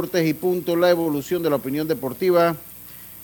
[0.00, 2.56] Deportes y Punto, la evolución de la opinión deportiva.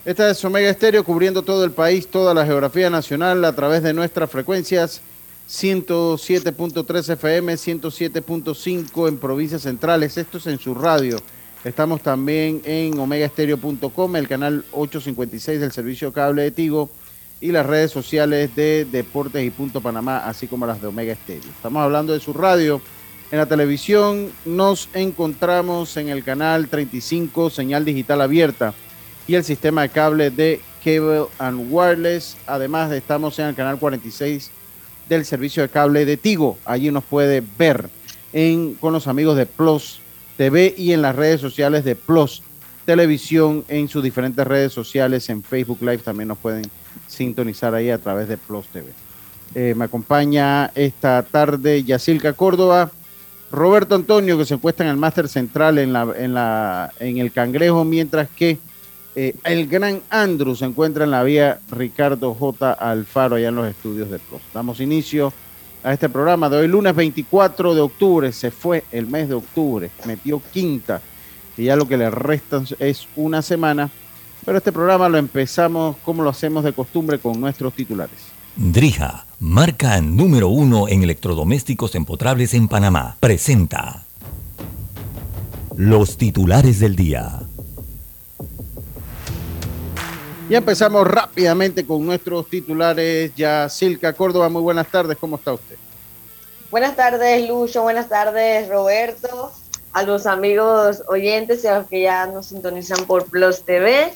[0.04, 3.94] Esta es Omega Estéreo cubriendo todo el país, toda la geografía nacional a través de
[3.94, 5.00] nuestras frecuencias
[5.48, 10.18] 107.3 FM, 107.5 en provincias centrales.
[10.18, 11.16] Esto es en su radio.
[11.64, 16.90] Estamos también en omegaestereo.com, el canal 856 del servicio cable de Tigo
[17.40, 21.50] y las redes sociales de Deportes y Punto Panamá, así como las de Omega Estéreo.
[21.56, 22.82] Estamos hablando de su radio.
[23.32, 28.72] En la televisión nos encontramos en el canal 35, señal digital abierta,
[29.26, 32.36] y el sistema de cable de Cable and Wireless.
[32.46, 34.50] Además, estamos en el canal 46
[35.08, 36.56] del servicio de cable de Tigo.
[36.64, 37.88] Allí nos puede ver
[38.80, 40.00] con los amigos de Plus
[40.36, 42.42] TV y en las redes sociales de Plus
[42.84, 46.62] Televisión, en sus diferentes redes sociales, en Facebook Live también nos pueden
[47.08, 48.86] sintonizar ahí a través de Plus TV.
[49.56, 52.92] Eh, me acompaña esta tarde Yacilca Córdoba,
[53.50, 57.32] Roberto Antonio, que se encuentra en el Máster Central en, la, en, la, en el
[57.32, 58.58] Cangrejo, mientras que
[59.14, 62.72] eh, el gran Andrew se encuentra en la vía Ricardo J.
[62.72, 64.42] Alfaro, allá en los estudios de Plus.
[64.52, 65.32] Damos inicio
[65.82, 68.32] a este programa de hoy, lunes 24 de octubre.
[68.32, 71.00] Se fue el mes de octubre, metió quinta
[71.56, 73.88] y ya lo que le resta es una semana.
[74.44, 78.35] Pero este programa lo empezamos como lo hacemos de costumbre con nuestros titulares.
[78.58, 84.02] Drija, marca número uno en electrodomésticos empotrables en Panamá, presenta
[85.76, 87.40] los titulares del día.
[90.48, 93.34] Y empezamos rápidamente con nuestros titulares.
[93.36, 95.76] Ya Silca Córdoba, muy buenas tardes, ¿cómo está usted?
[96.70, 99.52] Buenas tardes, Lucho, buenas tardes, Roberto,
[99.92, 104.14] a los amigos oyentes y a los que ya nos sintonizan por Plus TV.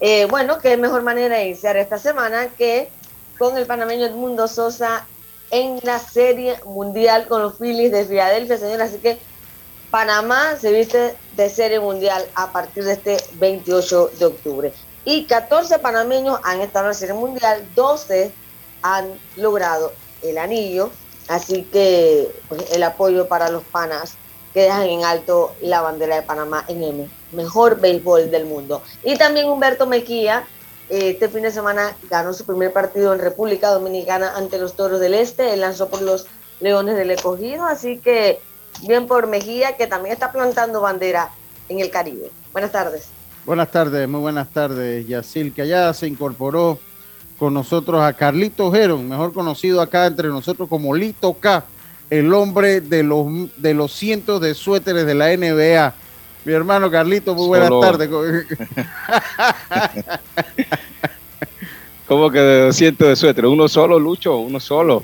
[0.00, 2.90] Eh, bueno, qué mejor manera de iniciar esta semana que
[3.40, 5.06] con el panameño Edmundo Sosa
[5.50, 8.82] en la Serie Mundial con los Phillies de Filadelfia, señor.
[8.82, 9.18] Así que
[9.90, 14.72] Panamá se viste de Serie Mundial a partir de este 28 de octubre
[15.06, 18.30] y 14 panameños han estado en la Serie Mundial, 12
[18.82, 20.90] han logrado el anillo,
[21.28, 24.16] así que pues, el apoyo para los panas
[24.52, 28.82] que dejan en alto la bandera de Panamá en el mejor béisbol del mundo.
[29.02, 30.46] Y también Humberto Mequía,
[30.90, 35.14] este fin de semana ganó su primer partido en República Dominicana ante los Toros del
[35.14, 36.26] Este, él lanzó por los
[36.60, 38.40] Leones del Escogido, así que
[38.86, 41.30] bien por Mejía, que también está plantando bandera
[41.68, 42.30] en el Caribe.
[42.52, 43.08] Buenas tardes.
[43.46, 46.78] Buenas tardes, muy buenas tardes, Yacil, que allá se incorporó
[47.38, 51.64] con nosotros a Carlito Geron, mejor conocido acá entre nosotros como Lito K,
[52.10, 55.94] el hombre de los, de los cientos de suéteres de la NBA.
[56.44, 58.08] Mi hermano Carlito, muy buenas tardes.
[62.06, 63.50] ¿Cómo que de cientos de suéteres?
[63.50, 64.38] ¿Uno solo, Lucho?
[64.38, 65.02] ¿Uno solo?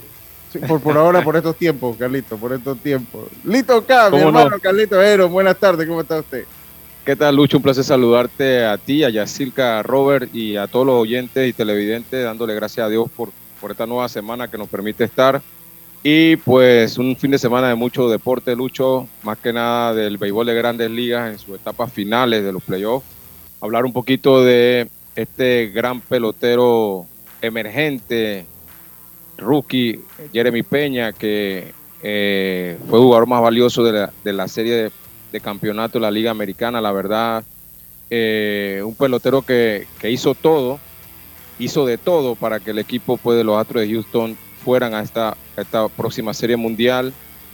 [0.67, 3.25] por, por ahora, por estos tiempos, Carlito, por estos tiempos.
[3.45, 6.45] Lito K, mi hermano Carlito Geron, buenas tardes, ¿cómo está usted?
[7.05, 7.59] ¿Qué tal, Lucho?
[7.59, 11.53] Un placer saludarte a ti, a Yacirca, a Robert y a todos los oyentes y
[11.53, 13.31] televidentes, dándole gracias a Dios por,
[13.61, 15.41] por esta nueva semana que nos permite estar.
[16.09, 20.47] Y pues un fin de semana de mucho deporte, Lucho, más que nada del béisbol
[20.47, 23.05] de grandes ligas en sus etapas finales de los playoffs.
[23.61, 27.07] Hablar un poquito de este gran pelotero
[27.43, 28.47] emergente,
[29.37, 29.99] rookie,
[30.33, 31.75] Jeremy Peña, que
[32.05, 34.93] eh, fue jugador más valioso de la, serie
[35.33, 36.81] de campeonato de la Liga Americana.
[36.81, 37.43] La verdad,
[38.11, 40.79] eh, un pelotero que, hizo todo,
[41.59, 45.01] hizo de todo para que el equipo pues, de los Astros de Houston fueran a
[45.01, 47.13] esta, esta próxima serie mundial.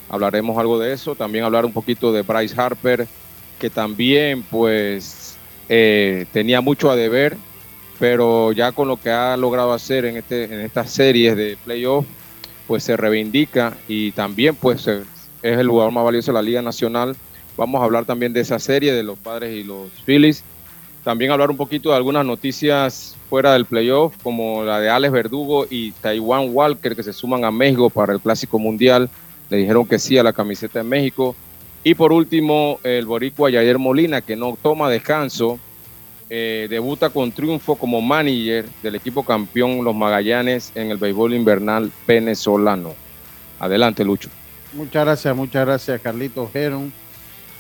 [0.08, 1.14] Hablaremos algo de eso.
[1.14, 3.06] También hablar un poquito de Bryce Harper,
[3.58, 5.36] que también pues
[5.68, 7.36] eh, tenía mucho a deber,
[7.98, 12.06] pero ya con lo que ha logrado hacer en, este, en estas series de playoff,
[12.66, 15.04] pues se reivindica y también pues es
[15.42, 17.14] el jugador más valioso de la Liga Nacional
[17.56, 20.42] Vamos a hablar también de esa serie de los padres y los Phillies.
[21.04, 25.66] También hablar un poquito de algunas noticias fuera del playoff, como la de Alex Verdugo
[25.68, 29.10] y Taiwan Walker, que se suman a México para el Clásico Mundial.
[29.50, 31.34] Le dijeron que sí a la camiseta de México.
[31.82, 35.59] Y por último, el boricua Yair Molina, que no toma descanso,
[36.30, 41.91] eh, debuta con triunfo como manager del equipo campeón Los Magallanes en el béisbol invernal
[42.06, 42.94] venezolano.
[43.59, 44.30] Adelante, Lucho.
[44.72, 46.92] Muchas gracias, muchas gracias, Carlito Geron.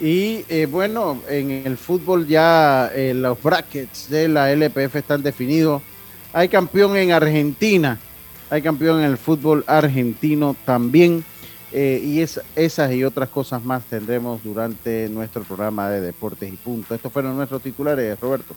[0.02, 5.80] Y eh, bueno, en el fútbol ya eh, los brackets de la LPF están definidos.
[6.32, 8.00] Hay campeón en Argentina,
[8.50, 11.24] hay campeón en el fútbol argentino también.
[11.70, 16.96] Eh, y esas y otras cosas más tendremos durante nuestro programa de Deportes y Punto.
[16.96, 18.56] Estos fueron nuestros titulares, Roberto.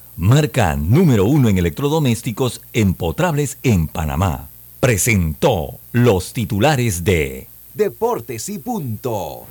[0.17, 4.49] marca número uno en electrodomésticos empotrables en Panamá.
[4.79, 9.45] Presentó los titulares de Deportes y punto.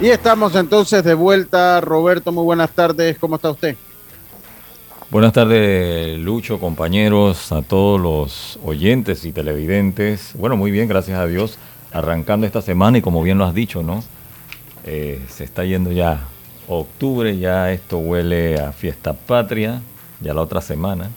[0.00, 1.80] Y estamos entonces de vuelta.
[1.80, 3.18] Roberto, muy buenas tardes.
[3.18, 3.76] ¿Cómo está usted?
[5.10, 10.32] Buenas tardes, Lucho, compañeros, a todos los oyentes y televidentes.
[10.34, 11.58] Bueno, muy bien, gracias a Dios
[11.94, 14.02] arrancando esta semana y como bien lo has dicho, ¿no?
[14.84, 16.24] Eh, se está yendo ya
[16.68, 19.80] octubre, ya esto huele a fiesta patria,
[20.20, 21.08] ya la otra semana.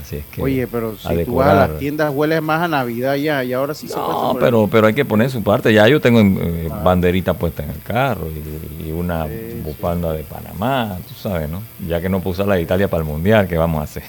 [0.00, 3.14] Así es que Oye, pero si tú vas a las tiendas hueles más a Navidad
[3.16, 5.74] ya, y ahora sí se No, pero, pero hay que poner su parte.
[5.74, 6.80] Ya yo tengo eh, ah.
[6.82, 9.26] banderita puesta en el carro y, una
[9.64, 11.62] bufanda de Panamá, tú sabes, ¿no?
[11.86, 14.04] Ya que no puedo usar la de Italia para el Mundial, ¿qué vamos a hacer?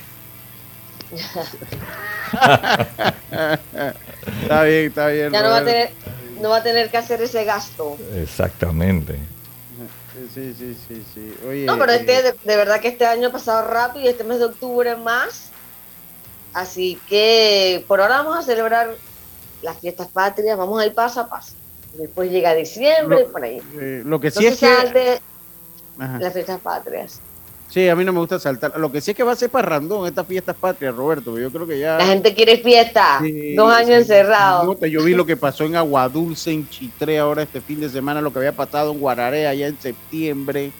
[4.41, 5.31] está bien, está bien.
[5.31, 5.91] Ya no va, a tener,
[6.41, 7.97] no va a tener que hacer ese gasto.
[8.15, 9.19] Exactamente.
[10.33, 11.33] Sí, sí, sí, sí.
[11.65, 14.45] no, pero este, de, verdad que este año ha pasado rápido y este mes de
[14.45, 15.49] octubre más.
[16.53, 18.95] Así que por ahora vamos a celebrar
[19.63, 21.53] las fiestas patrias, vamos a ir paso a paso.
[21.97, 23.59] Después llega diciembre, por ahí.
[23.79, 25.19] Eh, lo que sí es que...
[25.97, 27.21] Las fiestas patrias.
[27.73, 28.77] Sí, a mí no me gusta saltar.
[28.77, 31.39] Lo que sí es que va a ser parrandón estas fiestas patrias, Roberto.
[31.39, 31.97] Yo creo que ya.
[31.97, 33.19] La gente quiere fiesta.
[33.55, 34.77] Dos años encerrados.
[34.81, 38.31] yo vi lo que pasó en Aguadulce, en Chitré, ahora este fin de semana, lo
[38.31, 40.71] que había pasado en Guararé allá en septiembre.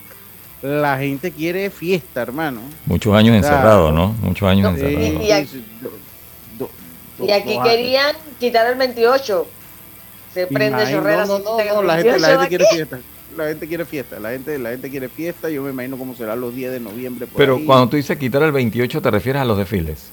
[0.62, 2.60] La gente quiere fiesta, hermano.
[2.86, 4.14] Muchos años encerrados, ¿no?
[4.22, 5.50] Muchos años encerrados.
[7.18, 9.46] Y, aquí, querían quitar el 28.
[10.32, 11.26] Se prende chorrera.
[11.26, 13.00] No, no, no, la gente, la gente quiere fiesta
[13.36, 16.36] la gente quiere fiesta, la gente, la gente quiere fiesta, yo me imagino cómo será
[16.36, 17.26] los días de noviembre.
[17.36, 20.10] Pero cuando tú dices quitar el 28, ¿te refieres a los desfiles?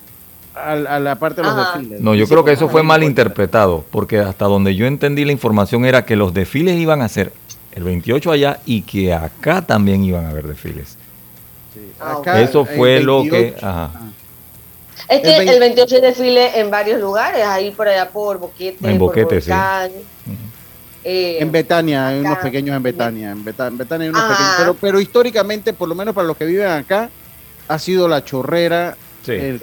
[0.53, 2.01] A, la parte de los desfiles.
[2.01, 5.85] No, yo creo que eso fue mal interpretado, porque hasta donde yo entendí la información
[5.85, 7.31] era que los desfiles iban a ser
[7.71, 10.97] el 28 allá y que acá también iban a haber desfiles.
[11.99, 13.55] Ah, eso fue lo que...
[13.61, 13.91] Ajá.
[15.07, 18.97] Es que el, 28 hay desfile en varios lugares, ahí por allá por Boquete, en
[18.97, 19.51] Boquete, sí.
[21.03, 23.31] Eh, en Betania, hay unos pequeños en Betania.
[23.31, 24.53] En, Betania hay unos pequeños.
[24.57, 27.09] Pero, pero históricamente, por lo menos para los que viven acá,
[27.67, 28.97] ha sido la chorrera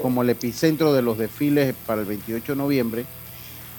[0.01, 3.05] como el epicentro de los desfiles para el 28 de noviembre.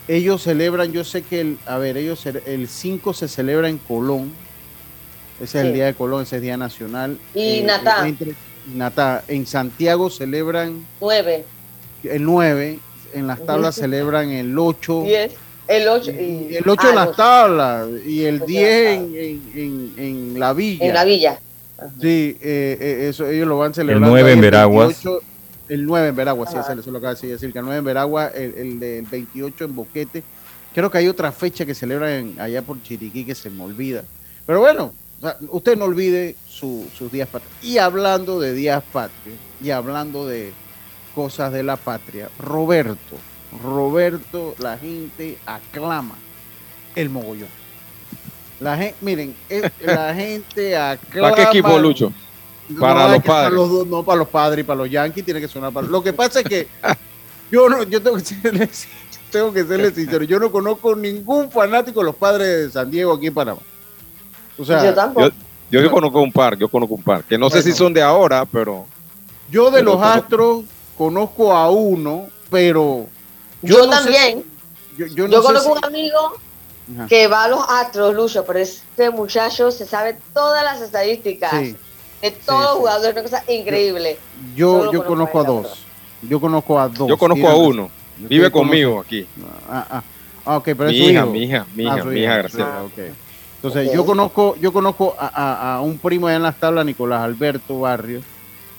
[0.08, 4.32] Ellos celebran, yo sé que, el, a ver, ellos el 5 se celebra en Colón.
[5.40, 7.18] Ese es el día de Colón, ese es día nacional.
[7.34, 8.08] Y eh, Natá.
[8.74, 9.24] Natá.
[9.28, 10.86] En Santiago celebran.
[11.00, 11.46] 9.
[12.04, 12.80] El 9.
[13.14, 15.04] En las tablas celebran el 8.
[15.04, 15.32] 10.
[15.70, 19.00] El 8, y, el 8 en las tablas y el 10
[19.54, 20.84] en, en, la villa.
[20.84, 21.40] En la villa.
[22.02, 24.08] Sí, eh, eh, eso ellos lo van celebrando.
[24.08, 24.92] El 9 en Veragua.
[25.70, 28.30] El 9 en Veragua, sí, eso lo acaba de decir, que el 9 en Veragua,
[28.30, 30.24] el, el del 28 en Boquete.
[30.74, 34.04] Creo que hay otra fecha que celebran allá por Chiriquí que se me olvida.
[34.48, 34.92] Pero bueno,
[35.50, 37.54] usted no olvide sus días patrios.
[37.62, 40.52] Y hablando de días patrios, y hablando de
[41.14, 43.18] cosas de la patria, Roberto,
[43.64, 46.16] Roberto, la gente aclama
[46.96, 47.50] el mogollón.
[48.60, 49.36] La gente, miren,
[49.82, 51.30] la gente aclama.
[51.30, 52.12] ¿Para qué equipo, Lucho?
[52.80, 53.54] Para los padres.
[53.54, 55.88] los, no, para los padres y para los Yankees tiene que sonar para.
[55.88, 56.68] Lo que pasa es que
[57.52, 58.70] yo no, yo tengo que serle,
[59.32, 60.24] tengo que serle sincero.
[60.24, 63.62] Yo no conozco ningún fanático de los padres de San Diego aquí en Panamá.
[64.58, 65.30] O sea, yo tampoco.
[65.72, 68.46] Yo, conozco un par, yo conozco un par, que no sé si son de ahora,
[68.46, 68.86] pero.
[69.50, 70.66] Yo de los Astros
[70.98, 73.08] conozco a uno, pero
[73.62, 74.44] yo, también.
[74.98, 76.38] yo, conozco un amigo
[77.08, 81.54] que va a los Astros, Lucho, pero este muchacho se sabe todas las estadísticas
[82.22, 84.18] de todos los jugadores, una cosa increíble.
[84.56, 85.86] Yo, yo conozco a dos.
[86.22, 87.08] Yo conozco a dos.
[87.08, 87.90] Yo conozco a uno.
[88.18, 89.26] Vive conmigo aquí.
[89.70, 90.04] Ah, ah,
[90.46, 92.84] ah, ok, pero mi hija, mi hija, mi hija, mi hija, Graciela.
[93.56, 97.80] Entonces, yo conozco, yo conozco a, a, un primo allá en las tablas, Nicolás Alberto
[97.82, 98.24] Barrios,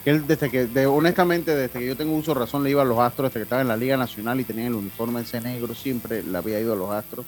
[0.05, 2.99] él desde que, de, honestamente, desde que yo tengo uso razón, le iba a los
[2.99, 6.23] Astros, desde que estaba en la Liga Nacional y tenía el uniforme ese negro, siempre
[6.23, 7.27] le había ido a los Astros.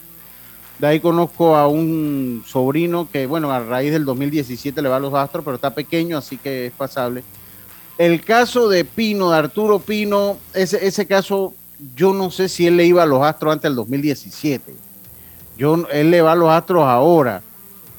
[0.79, 4.99] De ahí conozco a un sobrino que, bueno, a raíz del 2017 le va a
[4.99, 7.23] los Astros, pero está pequeño, así que es pasable.
[7.99, 11.53] El caso de Pino, de Arturo Pino, ese, ese caso,
[11.95, 14.73] yo no sé si él le iba a los Astros antes del 2017.
[15.55, 17.43] Yo, él le va a los Astros ahora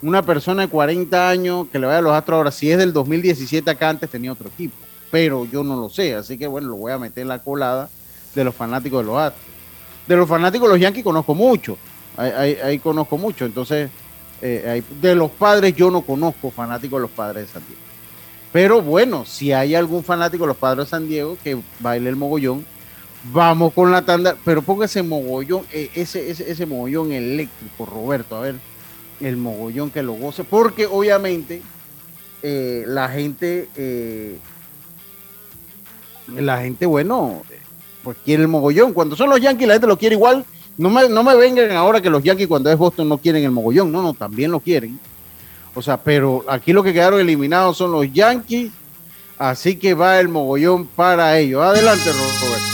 [0.04, 2.92] una persona de 40 años que le vaya a los Astros ahora, si es del
[2.92, 4.74] 2017 acá antes tenía otro equipo,
[5.10, 7.88] pero yo no lo sé, así que bueno, lo voy a meter en la colada
[8.34, 9.46] de los fanáticos de los Astros.
[10.06, 11.78] De los fanáticos de los Yankees conozco mucho,
[12.18, 13.88] ahí, ahí, conozco mucho, entonces
[14.42, 17.80] eh, de los padres yo no conozco fanáticos de los padres de San Diego.
[18.52, 22.16] Pero bueno, si hay algún fanático de los padres de San Diego que baile el
[22.16, 22.66] mogollón,
[23.32, 28.36] vamos con la tanda, pero ponga ese mogollón, eh, ese, ese, ese mogollón eléctrico, Roberto,
[28.36, 28.73] a ver
[29.24, 31.62] el mogollón que lo goce, porque obviamente
[32.42, 34.38] eh, la gente, eh,
[36.36, 37.42] la gente, bueno,
[38.02, 38.92] pues quiere el mogollón.
[38.92, 40.44] Cuando son los Yankees, la gente lo quiere igual.
[40.76, 43.50] No me, no me vengan ahora que los Yankees cuando es Boston no quieren el
[43.50, 44.98] mogollón, no, no, también lo quieren.
[45.74, 48.70] O sea, pero aquí lo que quedaron eliminados son los Yankees,
[49.38, 51.62] así que va el mogollón para ellos.
[51.62, 52.73] Adelante, Roberto.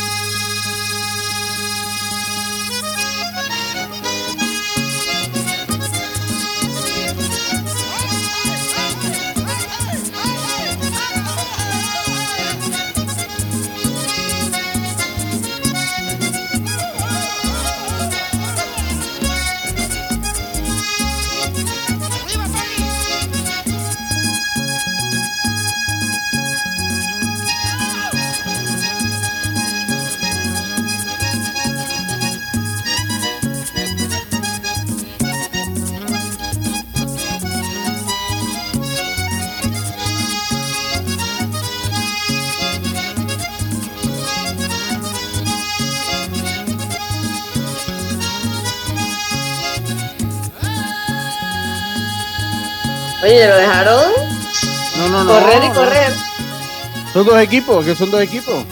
[53.23, 54.13] Oye, ¿lo dejaron?
[54.97, 55.33] No, no, no.
[55.33, 56.13] Correr y correr.
[57.13, 58.65] Son dos equipos, que son dos equipos.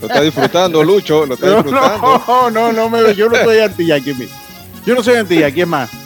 [0.00, 2.24] Lo está disfrutando, Lucho, lo está disfrutando.
[2.26, 4.28] No, no, no, me, yo no soy anti-Yankee.
[4.84, 5.99] Yo no soy anti-Yankee, es más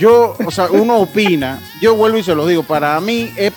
[0.00, 3.52] yo, o sea, uno opina, yo vuelvo y se lo digo, para mí es,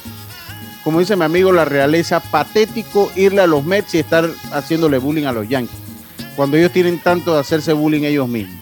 [0.83, 5.23] como dice mi amigo la realeza, patético irle a los Mets y estar haciéndole bullying
[5.23, 5.79] a los Yankees,
[6.35, 8.57] cuando ellos tienen tanto de hacerse bullying ellos mismos.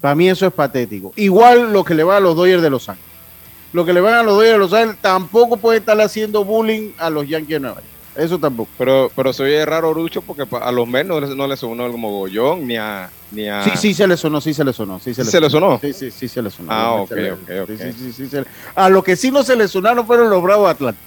[0.00, 1.12] Para mí eso es patético.
[1.14, 3.10] Igual lo que le va a los Dodgers de Los Ángeles.
[3.72, 6.90] Lo que le van a los Dodgers de Los Ángeles tampoco puede estar haciendo bullying
[6.98, 7.93] a los Yankees de Nueva York.
[8.16, 8.70] Eso tampoco.
[8.78, 12.66] Pero, pero se oye raro, Rucho, porque a los menos no le sonó el mogollón
[12.66, 13.64] ni a, ni a.
[13.64, 15.00] Sí, sí se le sonó, sí se le sonó.
[15.00, 15.78] Sí, se, le, sonó?
[15.80, 16.72] Sí, sí, sí se le sonó.
[16.72, 17.70] Ah, ok, ok, ok.
[17.96, 18.36] Sí, sí, sí,
[18.74, 21.00] a lo que sí no se le sonaron fueron los Bravos Atlanta.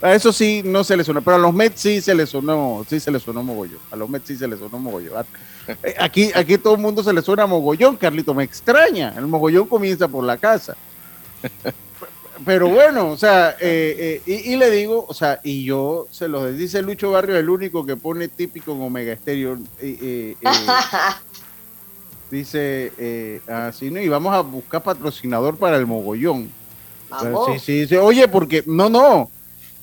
[0.00, 2.84] A eso sí no se le sonó, pero a los Mets sí se le sonó,
[2.88, 3.78] sí se le sonó mogollón.
[3.90, 5.24] A los Mets sí se le sonó mogollón.
[5.82, 9.14] Eh, aquí, aquí todo el mundo se le suena mogollón, Carlito, me extraña.
[9.16, 10.76] El mogollón comienza por la casa
[12.44, 16.50] pero bueno, o sea, eh, eh, y, le digo, o sea, y yo se lo
[16.52, 19.58] dice Lucho Barrio, el único que pone típico en Omega Estéreo.
[19.80, 20.36] Eh,
[22.30, 24.00] dice así, ¿no?
[24.00, 26.50] Y vamos a buscar patrocinador para el mogollón.
[27.20, 29.30] Sí, sí, sí, oye, porque, no, no,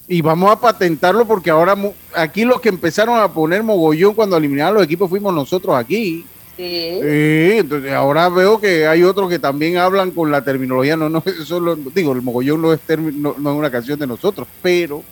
[0.07, 1.77] y vamos a patentarlo porque ahora
[2.13, 6.25] aquí los que empezaron a poner mogollón cuando eliminaron los equipos fuimos nosotros aquí.
[6.61, 7.57] Sí.
[7.57, 11.75] entonces ahora veo que hay otros que también hablan con la terminología, no, no, solo,
[11.75, 15.03] digo, el mogollón no es, no, es una canción de nosotros, pero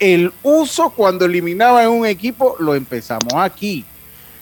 [0.00, 3.84] el uso cuando eliminaba en un equipo lo empezamos aquí.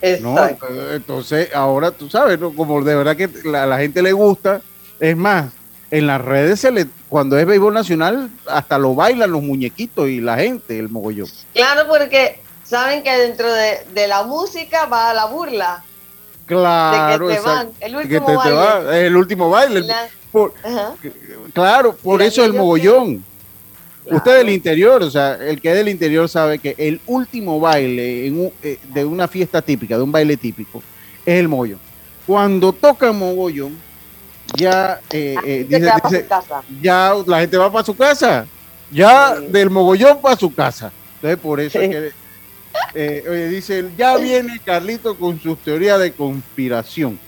[0.01, 4.61] Entonces, ahora tú sabes, como de verdad que la, la gente le gusta,
[4.99, 5.51] es más,
[5.91, 10.21] en las redes se le, cuando es béisbol nacional, hasta lo bailan los muñequitos y
[10.21, 11.27] la gente, el mogollón.
[11.53, 15.83] Claro, porque saben que dentro de, de la música va la burla.
[16.45, 19.07] Claro, el último baile.
[19.07, 19.85] el último baile.
[21.53, 23.23] claro, por eso el mogollón.
[24.05, 28.27] Usted del interior, o sea, el que es del interior sabe que el último baile
[28.61, 30.83] eh, de una fiesta típica, de un baile típico,
[31.25, 31.79] es el mogollón.
[32.27, 33.75] Cuando toca mogollón,
[34.55, 35.67] ya, eh, eh,
[36.79, 38.45] ya la gente va para su casa.
[38.91, 40.91] Ya del mogollón para su casa.
[41.15, 42.11] Entonces, por eso es que
[42.93, 47.19] eh, oye, dice, ya viene Carlito con sus teorías de conspiración.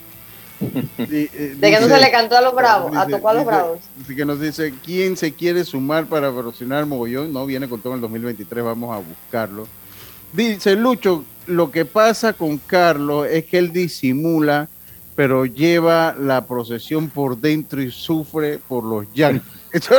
[0.59, 3.79] Eh, de que no se le cantó a los bravos, a tocó a los bravos.
[4.03, 7.31] Así que nos dice, ¿quién se quiere sumar para patrocinar el mogollón?
[7.31, 9.67] No, viene con todo el 2023, vamos a buscarlo.
[10.33, 14.67] Dice Lucho, lo que pasa con Carlos es que él disimula,
[15.15, 19.43] pero lleva la procesión por dentro y sufre por los yankees.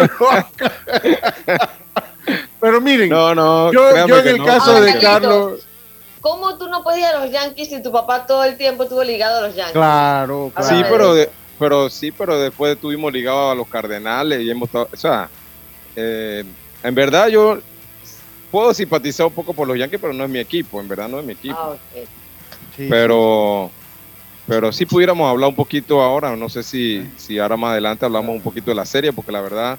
[2.60, 5.60] Pero miren, yo, yo en el caso de Carlos.
[6.20, 9.04] ¿Cómo tú no puedes ir a los Yankees si tu papá todo el tiempo estuvo
[9.04, 9.72] ligado a los Yankees?
[9.72, 11.14] Claro, Sí, pero
[11.58, 15.28] pero sí, pero después estuvimos ligados a los Cardenales y hemos estado, o sea,
[15.96, 16.44] eh,
[16.82, 17.58] en verdad yo
[18.50, 21.18] puedo simpatizar un poco por los Yankees, pero no es mi equipo, en verdad no
[21.18, 21.56] es mi equipo.
[21.58, 22.08] Ah, ok.
[22.76, 23.70] Sí, pero
[24.46, 28.34] pero sí pudiéramos hablar un poquito ahora, no sé si, si ahora más adelante hablamos
[28.36, 29.78] un poquito de la serie, porque la verdad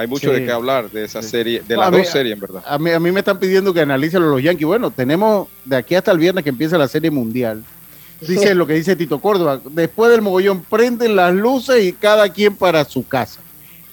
[0.00, 0.40] hay mucho Sí.
[0.40, 1.28] de qué hablar de esa Sí.
[1.28, 2.62] serie, de No, las mí- dos series, en verdad.
[2.66, 4.66] A mí, a mí me están pidiendo que analice los Yankees.
[4.66, 7.62] Bueno, tenemos de aquí hasta el viernes que empieza la serie mundial.
[8.20, 9.60] Dice lo que dice Tito Córdoba.
[9.70, 13.40] Después del mogollón prenden las luces y cada quien para su casa.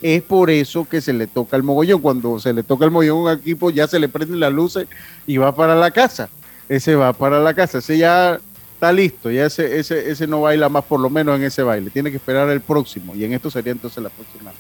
[0.02, 2.02] Es por eso que se le toca el mogollón.
[2.02, 4.88] Cuando se le toca el mogollón a un equipo, ya se le prenden las luces
[5.26, 6.30] y va para la casa.
[6.70, 7.80] Ese va para la casa.
[7.80, 8.40] Ese ya
[8.74, 9.32] está listo.
[9.32, 11.90] Ya ese, ese, ese no baila más, por lo menos en ese baile.
[11.90, 13.16] Tiene que esperar el próximo.
[13.16, 14.52] Y en esto sería entonces la próxima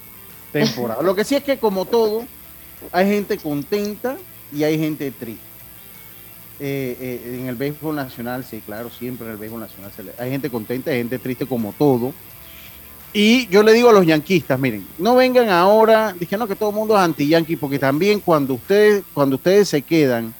[0.51, 1.01] temporada.
[1.01, 2.25] Lo que sí es que, como todo,
[2.91, 4.17] hay gente contenta
[4.53, 5.47] y hay gente triste.
[6.59, 10.49] Eh, eh, en el béisbol nacional, sí, claro, siempre en el béisbol nacional hay gente
[10.49, 12.13] contenta, hay gente triste como todo.
[13.13, 16.69] Y yo le digo a los yanquistas, miren, no vengan ahora, dije no que todo
[16.69, 20.33] el mundo es anti-yankee, porque también cuando ustedes, cuando ustedes se quedan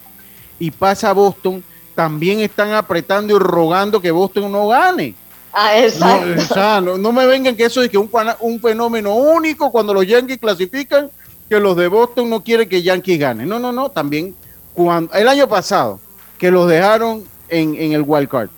[0.60, 1.64] y pasa Boston,
[1.96, 5.16] también están apretando y rogando que Boston no gane.
[5.60, 6.42] Ah, No, exacto.
[6.42, 8.10] o sea, no, no me vengan que eso es que un,
[8.42, 11.10] un fenómeno único cuando los Yankees clasifican,
[11.50, 13.44] que los de Boston no quieren que Yankees gane.
[13.44, 14.36] No, no, no, también
[14.76, 16.00] cuando el año pasado
[16.38, 18.50] que los dejaron en, en el wild card,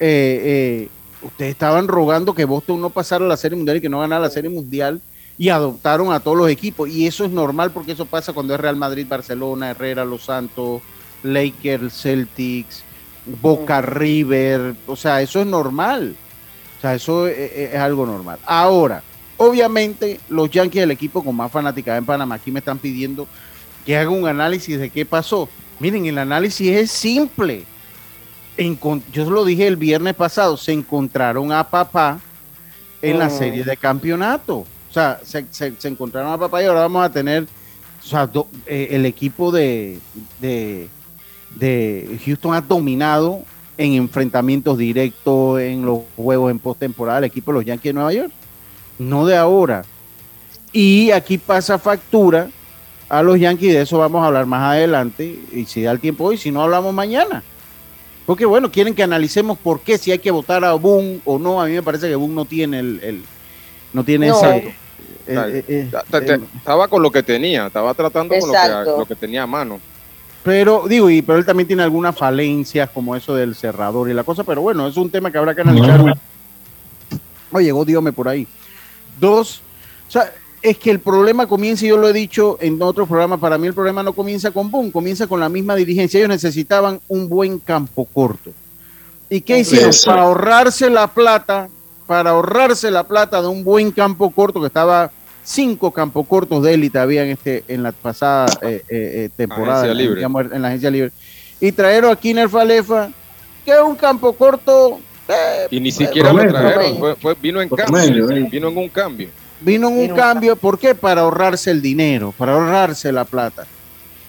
[0.00, 0.88] eh, eh,
[1.22, 4.30] ustedes estaban rogando que Boston no pasara la serie mundial y que no ganara la
[4.30, 5.00] serie mundial
[5.38, 8.60] y adoptaron a todos los equipos y eso es normal porque eso pasa cuando es
[8.60, 10.82] Real Madrid, Barcelona, Herrera, Los Santos,
[11.22, 12.84] Lakers, Celtics,
[13.40, 16.16] Boca River, o sea, eso es normal.
[16.78, 18.38] O sea, eso es, es- es algo normal.
[18.46, 19.02] Ahora,
[19.36, 23.26] obviamente, los Yankees, el equipo con más fanática en Panamá, aquí me están pidiendo
[23.84, 25.48] que haga un análisis de qué pasó.
[25.80, 27.64] Miren, el análisis es simple.
[28.56, 32.18] Encon- yo lo dije el viernes pasado, se encontraron a papá
[33.02, 33.38] en la Mm.
[33.38, 34.58] serie de campeonato.
[34.90, 38.26] O sea, se, se- se encontraron a papá y ahora vamos a tener o sea,
[38.26, 39.98] do- eh, el equipo de,
[40.40, 40.88] de,
[41.58, 43.42] de Houston ha dominado
[43.76, 48.12] en enfrentamientos directos, en los juegos en postemporada, el equipo de los Yankees de Nueva
[48.12, 48.30] York.
[48.98, 49.84] No de ahora.
[50.72, 52.48] Y aquí pasa factura
[53.08, 56.24] a los Yankees, de eso vamos a hablar más adelante, y si da el tiempo
[56.24, 57.42] hoy, si no hablamos mañana.
[58.26, 61.62] Porque bueno, quieren que analicemos por qué, si hay que votar a Boone o no.
[61.62, 63.24] A mí me parece que Boone no tiene el, el-
[63.94, 64.38] no tiene No.
[64.38, 64.56] ese.
[64.58, 64.74] eh,
[65.26, 68.98] eh, eh, ta- Estaba con lo que tenía, estaba tratando con lo que, Exacto.
[68.98, 69.80] lo que tenía a mano.
[70.44, 74.24] Pero, digo, y, pero él también tiene algunas falencias como eso del cerrador y la
[74.24, 76.16] cosa, pero bueno, es un tema que habrá que analizar.
[77.50, 78.46] Oye, llegó Diome por ahí.
[79.18, 79.60] Dos,
[80.06, 83.40] o sea, es que el problema comienza, y yo lo he dicho en otros programas,
[83.40, 86.18] para mí el problema no comienza con Boom, comienza con la misma dirigencia.
[86.18, 88.50] Ellos necesitaban un buen campo corto.
[89.30, 89.90] ¿Y qué hicieron?
[89.90, 90.10] Eso.
[90.10, 91.68] Para ahorrarse la plata,
[92.06, 95.10] para ahorrarse la plata de un buen campo corto, que estaba
[95.50, 99.80] cinco campos cortos de élite había en, este, en la pasada eh, eh, eh, temporada
[99.84, 100.16] Agencia libre.
[100.16, 101.10] digamos, en la agencia libre.
[101.58, 103.08] Y traer a Kiner Falefa,
[103.64, 106.60] que es un campo corto, eh, Y ni siquiera lo promedio.
[106.60, 108.48] trajeron, fue- fue- vino en cambio, Promedio, eh.
[108.50, 109.28] vino en un cambio.
[109.60, 110.94] vino en un Vino- cambio, ¿por qué?
[110.94, 113.66] Para ahorrarse el dinero, para ahorrarse la plata.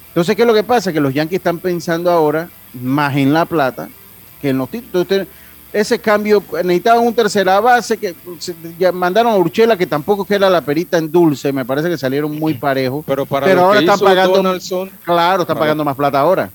[0.08, 0.92] Entonces, ¿qué es lo que pasa?
[0.94, 3.90] Que los Yankees están pensando ahora más en la plata
[4.42, 5.04] que en los títulos.
[5.10, 5.28] Entonces,
[5.72, 10.36] ese cambio, necesitaban un tercera base, que se- ya mandaron a Urchela, que tampoco que
[10.36, 13.04] era la perita en dulce, me parece que salieron muy parejos.
[13.06, 16.20] Pero para Pero lo ahora que están hizo pagando- Donaldson, Claro, están pagando más plata
[16.20, 16.50] ahora.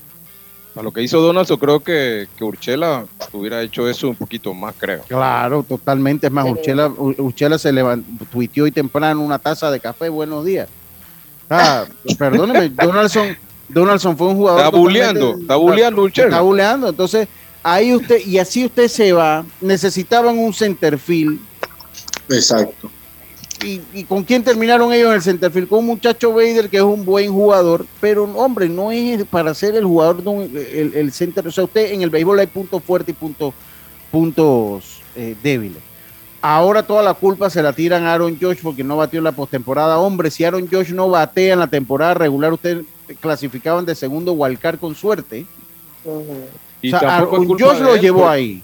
[0.73, 4.75] para lo que hizo Donaldson, creo que, que Urchela hubiera hecho eso un poquito más,
[4.77, 5.03] creo.
[5.07, 6.27] Claro, totalmente.
[6.27, 6.45] Es más.
[6.45, 10.09] Urchela, Ur- Urchela se levantó, tuiteó hoy temprano una taza de café.
[10.09, 10.67] Buenos días.
[11.49, 11.85] Ah,
[12.19, 13.37] perdóneme, Donaldson,
[13.69, 14.65] Donaldson fue un jugador.
[14.65, 16.41] Está buleando, totalmente- está buleando Está Urchela.
[16.41, 16.89] buleando.
[16.89, 17.27] Entonces,
[17.65, 19.43] ahí usted, y así usted se va.
[19.59, 21.39] Necesitaban un centerfield.
[22.29, 22.91] Exacto.
[23.63, 25.67] ¿Y, y con quién terminaron ellos en el centerfield?
[25.67, 29.75] Con un muchacho Bader que es un buen jugador, pero hombre, no es para ser
[29.75, 31.47] el jugador, de un- el, el center.
[31.47, 33.53] O sea, usted en el béisbol hay puntos fuertes y puntos,
[34.11, 35.81] puntos eh, débiles.
[36.41, 39.31] Ahora toda la culpa se la tiran a Aaron Josh porque no batió en la
[39.31, 39.97] postemporada.
[39.97, 42.85] Hombre, si Aaron Josh no batea en la temporada regular, ustedes
[43.19, 45.45] clasificaban de segundo wildcard con suerte.
[46.03, 46.45] Ujú.
[46.87, 48.61] Y o sea, Josh lo llevó por- ahí.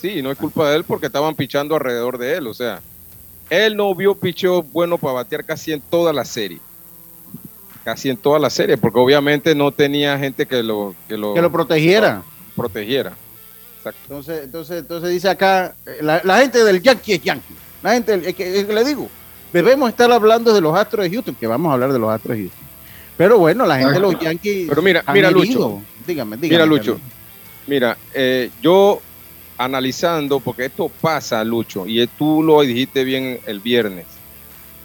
[0.00, 2.46] Sí, no es culpa de él porque estaban pichando alrededor de él.
[2.46, 2.80] O sea,
[3.50, 6.60] él no vio picheo bueno para batear casi en toda la serie.
[7.84, 11.42] Casi en toda la serie, porque obviamente no tenía gente que lo, que lo, Que
[11.42, 12.22] lo protegiera.
[12.56, 13.12] protegiera.
[13.78, 14.00] Exacto.
[14.08, 17.54] Entonces, entonces, entonces dice acá, la, la gente del Yankee es Yankee.
[17.82, 19.08] La gente, es que, es que le digo,
[19.52, 22.36] debemos estar hablando de los Astros de Houston, que vamos a hablar de los Astros
[22.36, 22.66] de Houston.
[23.16, 24.66] Pero bueno, la gente de los Yankees.
[24.68, 25.02] Pero mira.
[25.30, 25.80] Lucho.
[26.06, 26.48] Dígame, dígame.
[26.48, 26.98] Mira, Lucho.
[27.66, 29.00] Mira, eh, yo
[29.58, 34.06] analizando, porque esto pasa, Lucho, y tú lo dijiste bien el viernes.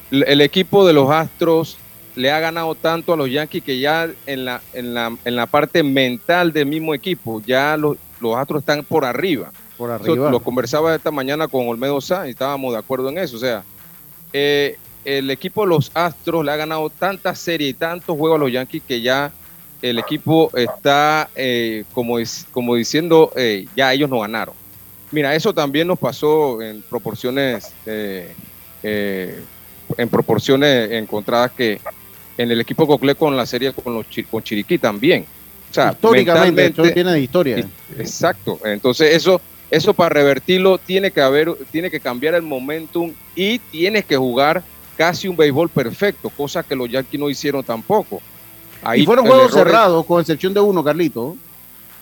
[0.09, 1.77] El, equipo de los Astros
[2.15, 5.45] le ha ganado tanto a los Yankees que ya en la, en la, en la
[5.45, 9.51] parte mental del mismo equipo, ya los, los Astros están por arriba.
[9.77, 10.29] Por arriba.
[10.29, 13.37] lo conversaba esta mañana con Olmedo Sá y estábamos de acuerdo en eso.
[13.37, 13.63] O sea,
[14.33, 18.43] eh, el equipo de los Astros le ha ganado tantas series y tantos juegos a
[18.43, 19.31] los Yankees que ya
[19.81, 22.17] el equipo está eh, como,
[22.51, 24.55] como diciendo, eh, ya ellos no ganaron.
[25.11, 28.33] Mira, eso también nos pasó en proporciones, eh,
[28.83, 31.81] en proporciones encontradas que
[32.37, 35.25] en el equipo Cocle con la serie con, los, con Chiriquí también.
[35.69, 37.67] O sea, Históricamente, esto tiene historia.
[37.97, 38.59] Exacto.
[38.63, 44.05] Entonces, eso, eso para revertirlo tiene que haber, tiene que cambiar el momentum y tienes
[44.05, 44.63] que jugar
[44.97, 48.21] casi un béisbol perfecto, cosa que los Yankees no hicieron tampoco.
[48.83, 51.35] Ahí y fueron juegos cerrados, con excepción de uno, Carlito.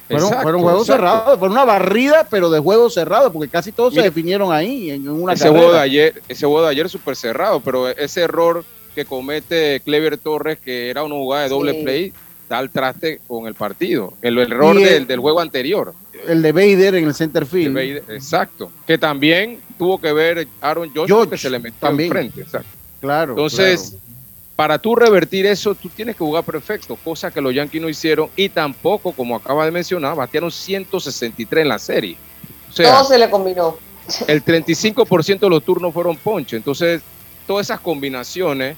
[0.08, 4.52] Fueron, juegos cerrados, fue una barrida, pero de juegos cerrados, porque casi todos se definieron
[4.52, 8.22] ahí en una ese Juego de ayer, ese juego de ayer súper cerrado, pero ese
[8.22, 8.66] error
[8.96, 12.14] que comete Clever Torres, que era una jugada de doble play,
[12.50, 14.14] da al traste con el partido.
[14.24, 15.94] El, error del, del, juego anterior.
[16.28, 17.78] El de Bader en el center field.
[18.10, 18.72] exacto.
[18.88, 22.42] Que también tuvo que ver Aaron Josh, que se le metió enfrente.
[22.42, 22.70] Exacto.
[23.00, 23.34] Claro.
[23.34, 23.96] Entonces,
[24.60, 28.30] para tú revertir eso, tú tienes que jugar perfecto, cosa que los Yankees no hicieron
[28.36, 32.18] y tampoco, como acaba de mencionar, batearon 163 en la serie.
[32.70, 33.78] O sea, Todo se le combinó.
[34.28, 36.58] El 35% de los turnos fueron ponche.
[36.58, 37.02] Entonces,
[37.48, 38.76] todas esas combinaciones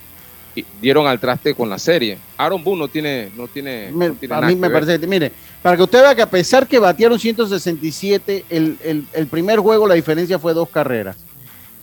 [0.80, 2.20] dieron al traste con la serie.
[2.38, 3.88] Aaron Boone no tiene, no tiene,
[4.30, 5.32] a mí me parece, mire,
[5.64, 9.88] para que usted vea que a pesar que batearon 167, el, el, el primer juego
[9.88, 11.18] la diferencia fue dos carreras.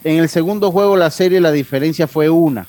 [0.05, 2.69] En el segundo juego la serie la diferencia fue una.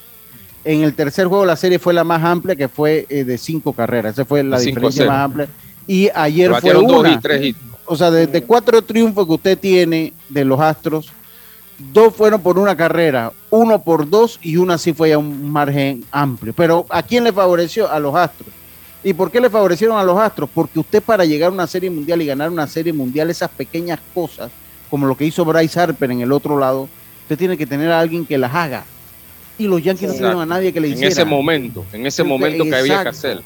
[0.63, 3.73] En el tercer juego la serie fue la más amplia, que fue eh, de cinco
[3.73, 4.13] carreras.
[4.13, 5.47] Esa fue la diferencia más amplia.
[5.87, 7.19] Y ayer fue una.
[7.85, 11.11] O sea, de, cuatro triunfos que usted tiene de los Astros,
[11.91, 16.05] dos fueron por una carrera, uno por dos y una sí fue a un margen
[16.11, 16.53] amplio.
[16.55, 17.89] Pero ¿a quién le favoreció?
[17.89, 18.53] A los Astros.
[19.03, 20.49] ¿Y por qué le favorecieron a los Astros?
[20.53, 23.99] Porque usted para llegar a una serie mundial y ganar una serie mundial, esas pequeñas
[24.13, 24.51] cosas,
[24.89, 26.87] como lo que hizo Bryce Harper en el otro lado,
[27.23, 28.83] usted tiene que tener a alguien que las haga.
[29.59, 31.07] Y los Yankees no tuvieron a nadie que le hiciera.
[31.07, 33.41] En ese momento, en ese momento que había que hacer.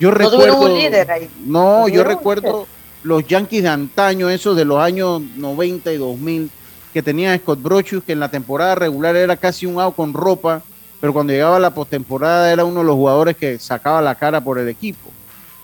[0.00, 1.28] Yo recuerdo, un líder ahí.
[1.44, 2.66] No, yo recuerdo
[3.02, 6.50] los Yankees de antaño, esos de los años 90 y 2000,
[6.92, 10.62] que tenían Scott Brochus, que en la temporada regular era casi un out con ropa,
[11.00, 14.58] pero cuando llegaba la postemporada era uno de los jugadores que sacaba la cara por
[14.58, 15.10] el equipo.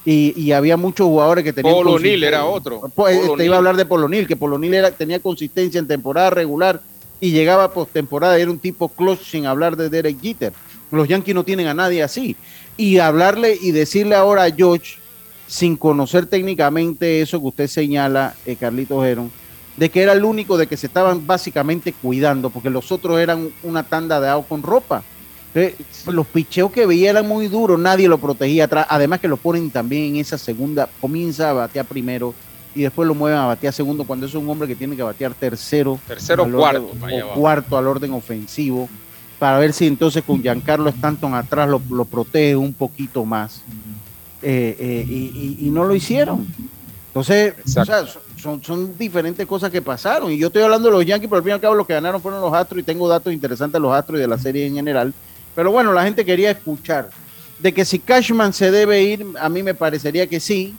[0.06, 1.76] Y, había muchos jugadores que tenían.
[1.76, 2.82] Polonil era otro.
[2.94, 6.82] Pues, te iba a hablar de Polonil, que Polonil era, tenía consistencia en temporada regular
[7.24, 10.52] y llegaba postemporada, era un tipo close sin hablar de Derek Jeter.
[10.90, 12.36] Los Yankees no tienen a nadie así.
[12.76, 14.96] Y hablarle y decirle ahora a George,
[15.46, 19.30] sin conocer técnicamente eso que usted señala, eh, Carlitos Heron,
[19.78, 23.48] de que era el único de que se estaban básicamente cuidando, porque los otros eran
[23.62, 25.02] una tanda de agua con ropa.
[26.08, 28.86] los picheos que veía eran muy duros, nadie lo protegía atrás.
[28.90, 32.34] Además que lo ponen también en esa segunda, comienza a batear primero
[32.74, 35.34] y después lo mueven a batear segundo cuando es un hombre que tiene que batear
[35.34, 35.98] tercero.
[36.06, 36.90] Tercero cuarto.
[36.90, 38.88] o cuarto al orden ofensivo
[39.38, 43.62] para ver si entonces con Giancarlo Stanton atrás lo, protege un poquito más.
[44.42, 46.46] Eh, eh, y, no lo hicieron.
[47.08, 47.54] Entonces,
[48.36, 50.32] son, son diferentes cosas que pasaron.
[50.32, 51.94] Y yo estoy hablando de los Yankees, pero al fin y al cabo los que
[51.94, 54.66] ganaron fueron los Astros y tengo datos interesantes de los Astros y de la serie
[54.66, 55.12] en general.
[55.54, 57.10] Pero bueno, la gente quería escuchar.
[57.58, 60.74] De que si Cashman se debe ir, a mí me parecería que sí,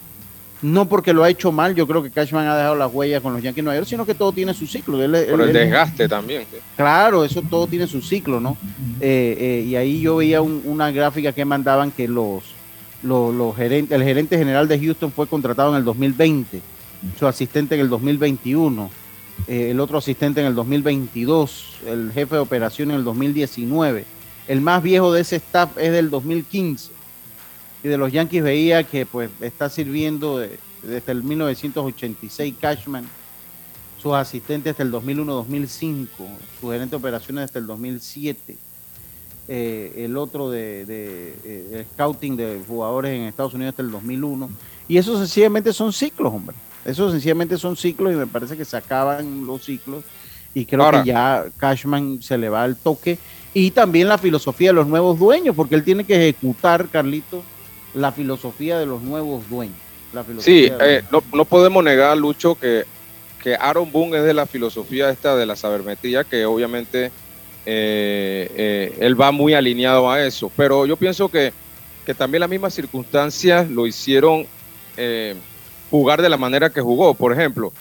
[0.61, 3.33] no porque lo ha hecho mal, yo creo que Cashman ha dejado las huellas con
[3.33, 4.97] los Yankees Nueva York, sino que todo tiene su ciclo.
[4.97, 6.45] Por el desgaste también.
[6.75, 8.57] Claro, eso todo tiene su ciclo, ¿no?
[8.99, 12.43] Eh, eh, y ahí yo veía una gráfica que mandaban que los,
[13.03, 16.61] los, gerentes, el gerente general de Houston fue contratado en el 2020,
[17.19, 18.89] su asistente en el 2021,
[19.47, 24.05] eh, el otro asistente en el 2022, el jefe de operación en el 2019.
[24.47, 26.94] El más viejo de ese staff es del 2015
[27.85, 33.07] y de los Yankees veía que pues está sirviendo desde el 1986 Cashman,
[34.01, 36.07] sus asistentes desde el 2001-2005,
[36.59, 38.57] su gerente de operaciones desde el 2007,
[39.47, 44.49] eh, el otro de, eh, scouting de jugadores en Estados Unidos desde el 2001.
[44.87, 46.55] Y eso sencillamente son ciclos, hombre.
[46.85, 50.03] Eso sencillamente son ciclos y me parece que se acaban los ciclos.
[50.55, 53.19] Y creo que ya Cashman se le va el toque.
[53.53, 57.43] Y también la filosofía de los nuevos dueños, porque él tiene que ejecutar, Carlito,
[57.95, 59.77] la filosofía de los nuevos dueños.
[60.39, 62.85] sí, eh, no, podemos negar, Lucho, que,
[63.41, 67.11] que Aaron Boone es de la filosofía esta de la sabermetría, que obviamente
[67.65, 70.51] eh, eh, él va muy alineado a eso.
[70.55, 71.53] Pero yo pienso que,
[72.05, 74.45] que también las mismas circunstancias lo hicieron
[75.89, 77.13] jugar de la manera que jugó.
[77.13, 77.73] Por ejemplo,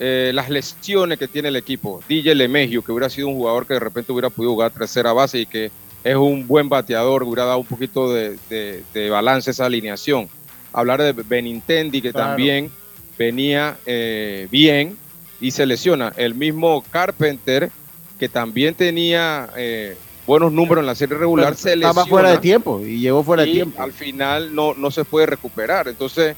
[0.00, 2.00] eh, las lesiones que tiene el equipo.
[2.08, 5.40] DJ Lemegio, que hubiera sido un jugador que de repente hubiera podido jugar tercera base
[5.40, 5.72] y que
[6.04, 10.28] es un buen bateador, hubiera dado un poquito de, de, balance esa alineación.
[10.72, 12.70] Hablar de Benintendi, que también
[13.18, 14.96] venía eh, bien
[15.40, 16.12] y se lesiona.
[16.16, 17.70] El mismo Carpenter,
[18.18, 21.90] que también tenía eh, buenos números en la serie regular, se lesiona.
[21.90, 23.82] Estaba fuera de tiempo y llegó fuera de tiempo.
[23.82, 25.88] Al final no, no se puede recuperar.
[25.88, 26.36] Entonces,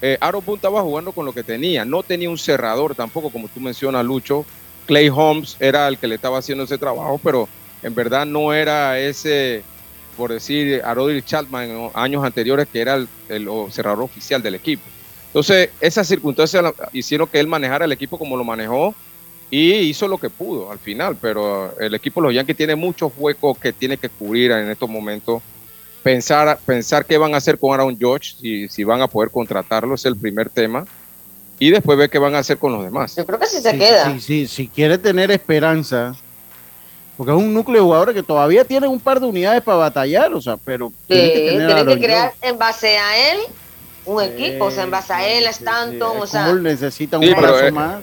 [0.00, 1.84] eh, Aaron Boone estaba jugando con lo que tenía.
[1.84, 4.46] No tenía un cerrador tampoco, como tú mencionas, Lucho.
[4.86, 7.48] Clay Holmes era el que le estaba haciendo ese trabajo, pero
[7.82, 9.62] en verdad no era ese,
[10.16, 14.82] por decir, Arodil Chatman en años anteriores, que era el, cerrador oficial del equipo.
[15.26, 18.94] Entonces, esas circunstancias hicieron que él manejara el equipo como lo manejó
[19.50, 23.12] y hizo lo que pudo al final, pero el equipo de los Yankees tiene muchos
[23.16, 25.42] huecos que tiene que cubrir en estos momentos
[26.02, 29.94] pensar, pensar qué van a hacer con Aaron George, si, si van a poder contratarlo,
[29.94, 30.86] es el primer tema.
[31.58, 33.14] Y después ver qué van a hacer con los demás.
[33.16, 34.18] Yo creo que sí se queda.
[34.18, 36.16] Sí, si quiere tener esperanza,
[37.20, 40.32] porque es un núcleo de jugadores que todavía tienen un par de unidades para batallar,
[40.32, 43.40] o sea, pero tiene que, crear en base a él
[44.06, 46.50] un equipo, o sea, en base a él, a Stanton, o sea.
[46.54, 48.00] necesita un brazo más.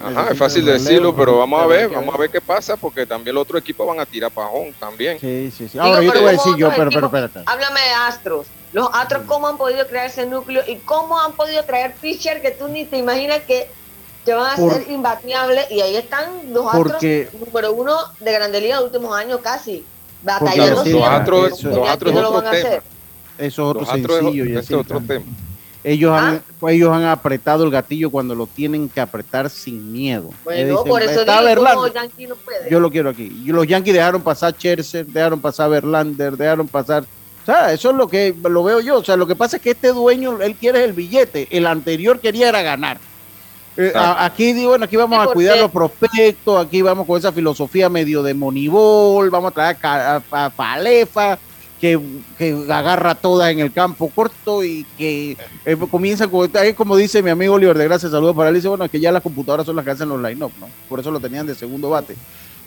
[0.00, 3.36] Ajá, es fácil decirlo, pero vamos a ver, vamos a ver qué pasa, porque también
[3.36, 5.20] el otro equipo van a tirar pajón también.
[5.20, 5.78] Sí, sí, sí.
[5.78, 7.42] Ahora yo te voy a decir yo, pero, pero espérate.
[7.46, 8.48] Háblame de Astros.
[8.72, 12.50] Los Astros, ¿cómo han podido crear ese núcleo y cómo han podido traer pitcher que
[12.50, 13.68] tú ni te imaginas que
[14.26, 15.70] te van a ser imbateables?
[15.70, 17.02] Y ahí están los Astros
[17.46, 19.84] número uno de Grande Liga de últimos años casi.
[20.22, 20.84] Batallando.
[20.84, 22.68] Los, Astros, los Astros es otro tema.
[22.68, 22.82] Eso
[23.38, 24.58] es otro sencillo.
[24.58, 25.24] Es, otro tema.
[25.84, 26.52] Ellos, han, ah.
[26.58, 30.30] pues ellos han apretado el gatillo cuando lo tienen que apretar sin miedo.
[30.42, 32.68] Bueno, por eso digo, no puede.
[32.68, 33.28] Yo lo quiero aquí.
[33.44, 37.04] Los Yankees dejaron pasar Scherzer, dejaron pasar Verlander, dejaron pasar...
[37.04, 38.98] O sea, eso es lo que lo veo yo.
[38.98, 41.46] O sea, lo que pasa es que este dueño, él quiere el billete.
[41.56, 42.98] El anterior quería era ganar.
[43.76, 47.88] Eh, aquí digo, bueno, aquí vamos a cuidar los prospectos, aquí vamos con esa filosofía
[47.88, 51.38] medio de monibol, vamos a traer a, a, a Palefa,
[51.80, 57.22] que, agarra todas en el campo corto y que eh, comienza con, es como dice
[57.22, 59.66] mi amigo Oliver de Gracias, saludos para él, dice, bueno, es que ya las computadoras
[59.66, 60.68] son las que hacen los line-up, ¿no?
[60.88, 62.16] Por eso lo tenían de segundo bate.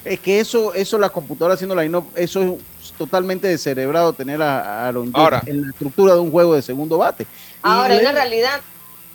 [0.06, 5.12] Es que eso, eso las computadoras haciendo line-up, eso es totalmente descerebrado tener a, Aaron
[5.46, 7.26] en la estructura de un juego de segundo bate.
[7.62, 8.62] Ahora, en la realidad,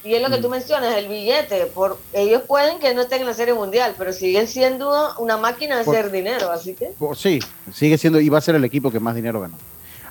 [0.04, 3.26] y es lo que tú mencionas, el billete, por ellos pueden que no estén en
[3.26, 6.90] la Serie Mundial, pero siguen siendo una máquina de hacer dinero, así que...
[7.16, 7.38] sí,
[7.72, 9.56] sigue siendo, y va a ser el equipo que más dinero ganó.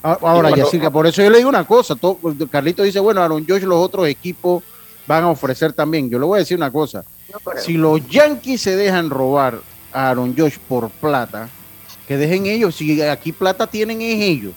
[0.01, 1.95] Ah, ahora, Yacirca, por eso yo le digo una cosa.
[2.51, 4.61] Carlito dice, bueno, Aaron Josh, los otros equipos
[5.07, 6.09] van a ofrecer también.
[6.09, 7.05] Yo le voy a decir una cosa.
[7.57, 9.61] si los Yankees se dejan robar
[9.93, 11.47] a Aaron Josh por plata,
[12.05, 12.75] que dejen ellos.
[12.75, 14.53] Si aquí plata tienen es ellos.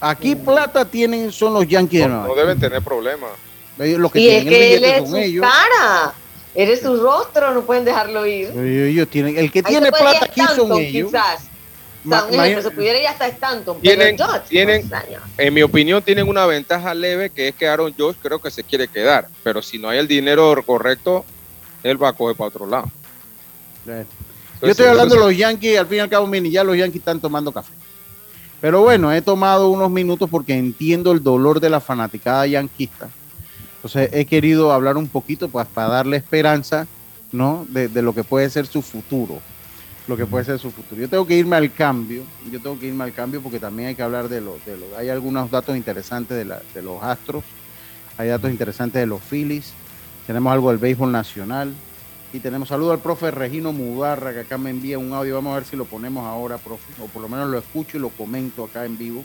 [0.00, 0.44] Aquí mm.
[0.44, 3.30] plata tienen son los Yankees no, de No deben tener problemas.
[3.78, 6.14] Ellos, que y es que él es su cara.
[6.54, 8.48] Eres su rostro, no pueden dejarlo ir.
[8.58, 11.10] Ellos tienen, el que tiene plata aquí son ellos.
[11.10, 11.48] Quizás
[12.62, 13.80] se pudiera ya hasta Stanton.
[13.80, 14.16] Tienen,
[14.48, 14.90] tienen
[15.36, 18.64] en mi opinión, tienen una ventaja leve que es que Aaron Josh creo que se
[18.64, 21.24] quiere quedar, pero si no hay el dinero correcto,
[21.82, 22.90] él va a coger para otro lado.
[23.86, 27.00] Yo estoy hablando de los Yankees, al fin y al cabo, mini, ya los Yankees
[27.00, 27.72] están tomando café.
[28.60, 33.08] Pero bueno, he tomado unos minutos porque entiendo el dolor de la fanaticada yanquista.
[33.78, 36.86] Entonces he querido hablar un poquito pues, para darle esperanza
[37.32, 37.66] ¿no?
[37.68, 39.40] de lo que puede ser su futuro
[40.08, 41.02] lo que puede ser su futuro.
[41.02, 43.94] Yo tengo que irme al cambio, yo tengo que irme al cambio porque también hay
[43.94, 47.44] que hablar de lo, de lo hay algunos datos interesantes de, los Astros,
[48.16, 49.74] hay datos interesantes de los Phillies,
[50.26, 51.74] tenemos algo del béisbol nacional
[52.32, 55.56] y tenemos saludo al profe Regino Mugarra que acá me envía un audio, vamos a
[55.56, 58.64] ver si lo ponemos ahora, profe, o por lo menos lo escucho y lo comento
[58.64, 59.22] acá en vivo.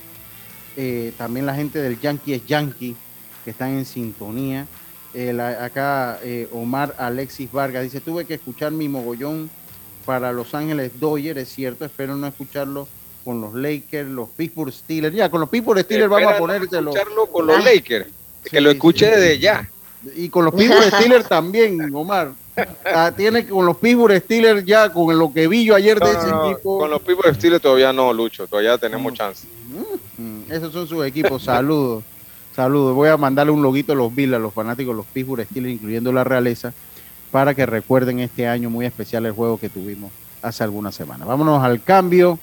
[0.75, 2.95] Eh, también la gente del Yankee es Yankee,
[3.43, 4.67] que están en sintonía.
[5.59, 9.49] acá eh, Omar Alexis Vargas dice, tuve que escuchar mi mogollón
[10.05, 12.87] para Los Ángeles Dodgers, es cierto, espero no escucharlo
[13.23, 15.15] con los Lakers, los Pittsburgh Steelers.
[15.15, 16.91] Ya, con los Pittsburgh Steelers vamos a ponértelo.
[16.91, 18.07] escucharlo con los Lakers,
[18.43, 19.69] que lo escuche desde ya.
[20.15, 22.33] Y con los Pittsburgh Steelers también, Omar.
[22.85, 26.27] Ah, tiene con los Pittsburgh Steelers ya, con lo que vi yo ayer de ese
[26.27, 26.79] equipo.
[26.79, 29.15] Con los Pittsburgh Steelers todavía no, Lucho, todavía tenemos mm.
[29.15, 29.47] chance.
[30.17, 32.03] Mm, esos son sus equipos, saludos.
[32.55, 32.95] Saludos.
[32.95, 35.73] Voy a mandarle un loguito a los Bills, a los fanáticos de los Pittsburgh Steelers,
[35.73, 36.73] incluyendo la realeza
[37.31, 40.11] para que recuerden este año muy especial el juego que tuvimos
[40.41, 41.27] hace algunas semanas.
[41.27, 42.37] Vámonos al cambio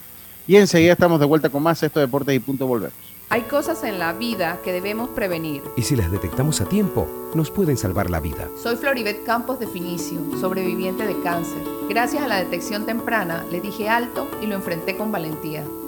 [0.49, 2.95] y enseguida estamos de vuelta con más Esto Deportes y Punto Volvemos.
[3.33, 5.63] Hay cosas en la vida que debemos prevenir.
[5.77, 8.49] Y si las detectamos a tiempo, nos pueden salvar la vida.
[8.61, 11.63] Soy Floribet Campos de Finicio, sobreviviente de cáncer.
[11.89, 15.65] Gracias a la detección temprana, le dije alto y lo enfrenté con valentía.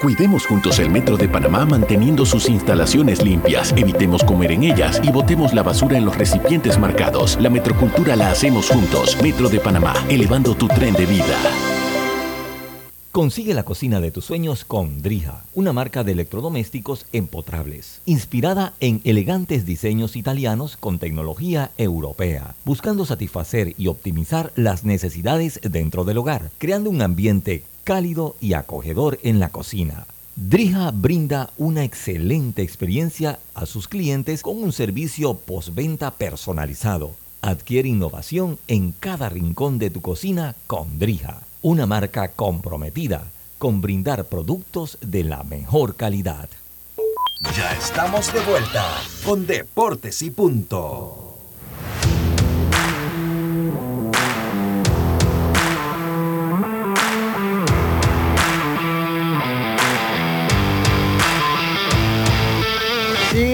[0.00, 5.10] Cuidemos juntos el Metro de Panamá manteniendo sus instalaciones limpias, evitemos comer en ellas y
[5.10, 7.38] botemos la basura en los recipientes marcados.
[7.40, 9.16] La metrocultura la hacemos juntos.
[9.22, 11.38] Metro de Panamá, elevando tu tren de vida.
[13.12, 19.00] Consigue la cocina de tus sueños con Drija, una marca de electrodomésticos empotrables, inspirada en
[19.04, 26.50] elegantes diseños italianos con tecnología europea, buscando satisfacer y optimizar las necesidades dentro del hogar,
[26.58, 30.06] creando un ambiente cálido y acogedor en la cocina.
[30.36, 37.14] Drija brinda una excelente experiencia a sus clientes con un servicio postventa personalizado.
[37.40, 44.24] Adquiere innovación en cada rincón de tu cocina con Drija, una marca comprometida con brindar
[44.24, 46.48] productos de la mejor calidad.
[47.56, 48.84] Ya estamos de vuelta
[49.24, 51.33] con Deportes y Punto.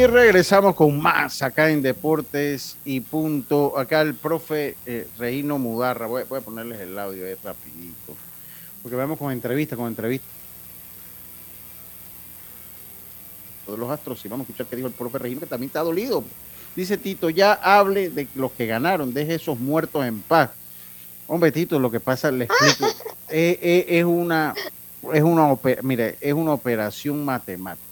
[0.00, 3.76] Y regresamos con más acá en Deportes y Punto.
[3.76, 6.06] Acá el profe eh, Reino Mudarra.
[6.06, 8.16] Voy, voy, a ponerles el audio ahí rapidito.
[8.82, 10.26] Porque vamos con entrevista, con entrevista.
[13.66, 15.80] De los astros, y vamos a escuchar qué dijo el profe Reino, que también está
[15.80, 16.24] dolido.
[16.74, 20.48] Dice Tito, ya hable de los que ganaron, deje esos muertos en paz.
[21.26, 22.86] Hombre, Tito, lo que pasa, le explico,
[23.28, 24.54] es, es, es una,
[25.12, 27.89] es una, mire, es una operación matemática.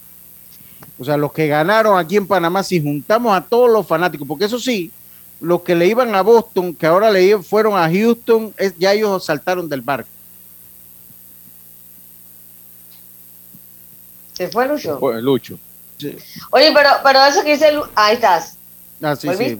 [0.99, 4.45] O sea, los que ganaron aquí en Panamá, si juntamos a todos los fanáticos, porque
[4.45, 4.91] eso sí,
[5.39, 9.23] los que le iban a Boston, que ahora le fueron a Houston, es, ya ellos
[9.23, 10.09] saltaron del barco.
[14.33, 14.93] ¿Se fue Lucho?
[14.93, 15.57] Se fue Lucho.
[15.97, 16.17] Sí.
[16.51, 18.57] Oye, pero, pero eso que dice, ahí estás.
[19.01, 19.57] Ah, sí, sí.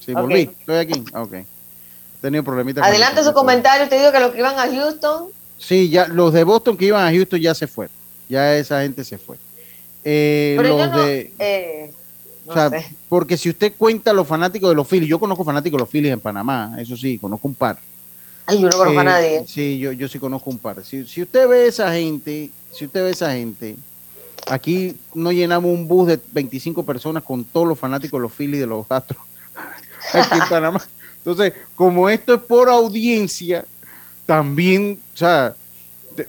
[0.00, 0.44] Sí, volví.
[0.44, 0.56] Okay.
[0.60, 1.04] Estoy aquí.
[1.12, 1.32] Ah, ok.
[1.34, 1.46] He
[2.20, 2.84] tenido problemitas.
[2.84, 3.88] Adelante su comentario.
[3.88, 5.28] Te digo que los que iban a Houston.
[5.58, 7.94] Sí, ya los de Boston que iban a Houston ya se fueron.
[8.28, 9.36] Ya esa gente se fue.
[10.04, 11.92] Eh, Pero los yo no, de, eh,
[12.46, 12.94] no o sea, sé.
[13.08, 16.12] porque si usted cuenta los fanáticos de los Phillies, yo conozco fanáticos de los Phillies
[16.12, 17.78] en Panamá, eso sí, conozco un par.
[18.46, 19.44] Ay, yo no conozco Eh, a nadie.
[19.46, 20.82] Sí, yo, yo sí conozco un par.
[20.84, 23.76] Si, si usted ve esa gente, si usted ve esa gente,
[24.46, 28.60] aquí no llenamos un bus de 25 personas con todos los fanáticos de los Phillies
[28.60, 29.20] de los Astros
[30.14, 30.80] aquí en Panamá.
[31.18, 33.66] Entonces, como esto es por audiencia,
[34.24, 35.54] también, o sea,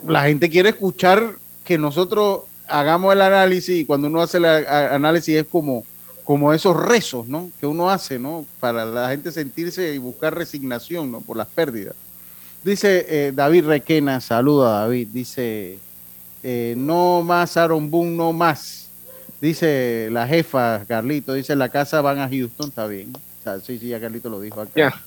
[0.06, 5.36] la gente quiere escuchar que nosotros hagamos el análisis y cuando uno hace el análisis
[5.36, 5.84] es como,
[6.24, 7.52] como esos rezos, ¿no?
[7.60, 8.46] Que uno hace, ¿no?
[8.60, 11.22] Para la gente sentirse y buscar resignación, ¿no?
[11.22, 11.96] Por las pérdidas.
[12.64, 15.80] Dice eh, David Requena, saluda David, dice,
[16.44, 18.90] eh, no más Aaron Boone, no más.
[19.40, 23.14] Dice la jefa, Carlito, dice, la casa van a Houston, está bien.
[23.16, 25.02] O sea, sí, sí, ya Carlito lo dijo acá.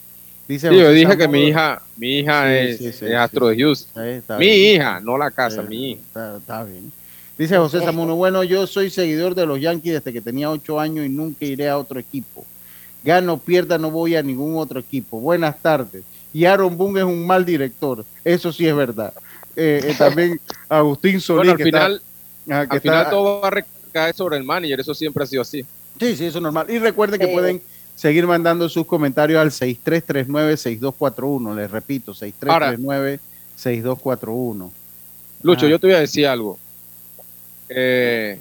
[0.49, 3.57] Dice Sí, yo dije que mi hija, mi hija Sí, es, sí, es astro de
[3.59, 4.03] Houston.
[4.39, 4.77] Mi bien.
[4.77, 6.01] hija, no la casa, Eh, mi hija.
[6.01, 6.93] Está, está bien.
[7.43, 11.05] Dice José Samuno, bueno, yo soy seguidor de los Yankees desde que tenía ocho años
[11.05, 12.47] y nunca iré a otro equipo.
[13.03, 15.18] Gano, pierda, no voy a ningún otro equipo.
[15.18, 16.05] Buenas tardes.
[16.32, 18.05] Y Aaron Boone es un mal director.
[18.24, 19.12] Eso sí es verdad.
[19.57, 21.38] Eh, eh, también Agustín Solís.
[21.38, 22.01] Bueno, al que está- final,
[22.70, 25.62] que final está- todo va a recaer sobre el manager, eso siempre ha sido así.
[25.99, 26.66] Sí, sí, eso es normal.
[26.70, 27.32] Y recuerden que Sí.
[27.32, 27.61] pueden
[27.97, 31.57] seguir mandando sus comentarios al 6339-6241.
[31.57, 34.70] Les repito, 6339-6241.
[35.43, 35.70] Lucho, Ajá.
[35.70, 36.57] yo te voy a decir algo.
[37.75, 38.39] Eh,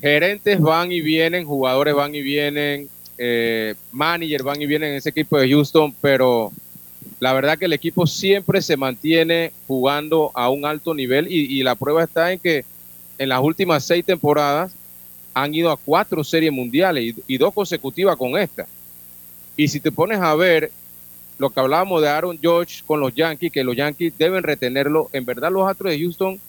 [0.00, 5.38] gerentes van y vienen, jugadores van y vienen, eh, van y vienen en ese equipo
[5.38, 6.52] de Houston, pero
[7.20, 11.74] la verdad que el equipo siempre se mantiene jugando a un alto nivel y, la
[11.74, 12.64] prueba está en que
[13.18, 14.72] en las últimas seis temporadas
[15.32, 18.66] han ido a cuatro series mundiales y, y dos consecutivas con esta.
[19.56, 20.70] Y si te pones a ver
[21.38, 25.24] lo que hablábamos de Aaron George con los Yankees, que los Yankees deben retenerlo, en
[25.24, 26.40] verdad los Astros de Houston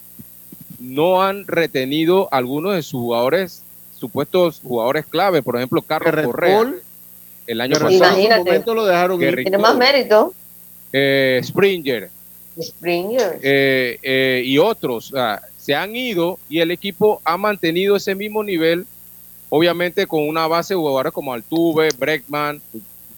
[0.80, 3.62] no han retenido algunos de sus jugadores,
[3.98, 6.74] supuestos jugadores clave, por ejemplo, Carlos Correa,
[7.48, 9.36] el año pasado, en momento lo dejaron ir.
[9.36, 10.34] Tiene más mérito.
[10.94, 12.10] eh, Springer
[12.62, 13.40] Springer.
[13.42, 18.16] eh, eh, y otros, o sea, se han ido y el equipo ha mantenido ese
[18.16, 18.86] mismo nivel,
[19.50, 22.62] obviamente con una base de jugadores como Altuve, Breckman,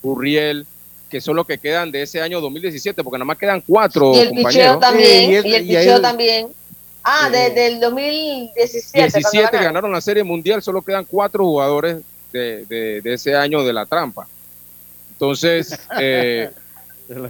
[0.02, 0.66] Burriel,
[1.10, 4.20] que son los que quedan de ese año 2017, porque nada más quedan cuatro y
[4.20, 4.80] el picheo compañeros.
[4.80, 5.08] también.
[5.10, 6.48] Sí, y es- y el y ahí picheo el- también.
[7.10, 8.92] Ah, Eh, desde el 2017.
[9.00, 9.64] cuando 17 ganaron.
[9.64, 11.98] ganaron la Serie Mundial, solo quedan cuatro jugadores
[12.34, 14.28] de, de- de ese año de la trampa.
[15.14, 16.50] Entonces, eh,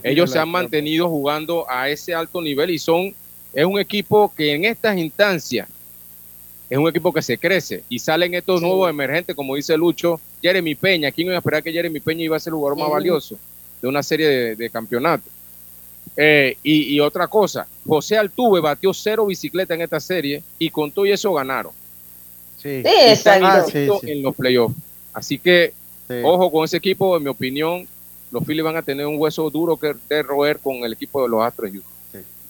[0.03, 3.13] ellos se han mantenido jugando a ese alto nivel y son,
[3.53, 5.67] es un equipo que en estas instancias
[6.69, 8.65] es un equipo que se crece y salen estos Sí.
[8.65, 11.11] nuevos emergentes, como dice Lucho, Jeremy Peña.
[11.11, 12.93] ¿Quién iba a esperar que Jeremy Peña iba a ser el jugador más Sí.
[12.93, 13.39] valioso
[13.81, 15.31] de una serie de, de campeonatos?
[16.19, 20.91] Eh, y, y otra cosa, José Altuve batió cero bicicleta en esta serie y con
[20.91, 21.71] todo y eso ganaron.
[22.61, 23.45] Sí, Sí, exacto.
[23.45, 24.11] Ah, sí, invictos sí.
[24.11, 24.75] en los playoffs.
[25.13, 25.73] Así que
[26.07, 26.15] sí.
[26.23, 27.87] Ojo con ese equipo, en mi opinión,
[28.31, 31.29] los Phillies van a tener un hueso duro que de roer con el equipo de
[31.29, 31.71] los Astros.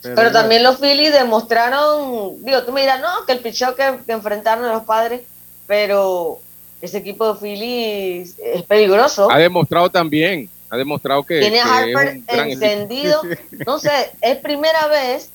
[0.02, 3.84] Pero bueno, también los Phillies demostraron, digo, tú me dirás, no, que el picheo que,
[4.06, 5.22] que enfrentaron a los padres,
[5.66, 6.40] pero
[6.82, 9.30] ese equipo de Phillies es peligroso.
[9.30, 12.66] Ha demostrado también, ha demostrado que, Tiene es Harper un gran equipo.
[12.66, 13.22] encendido.
[13.66, 15.30] No sé, es primera vez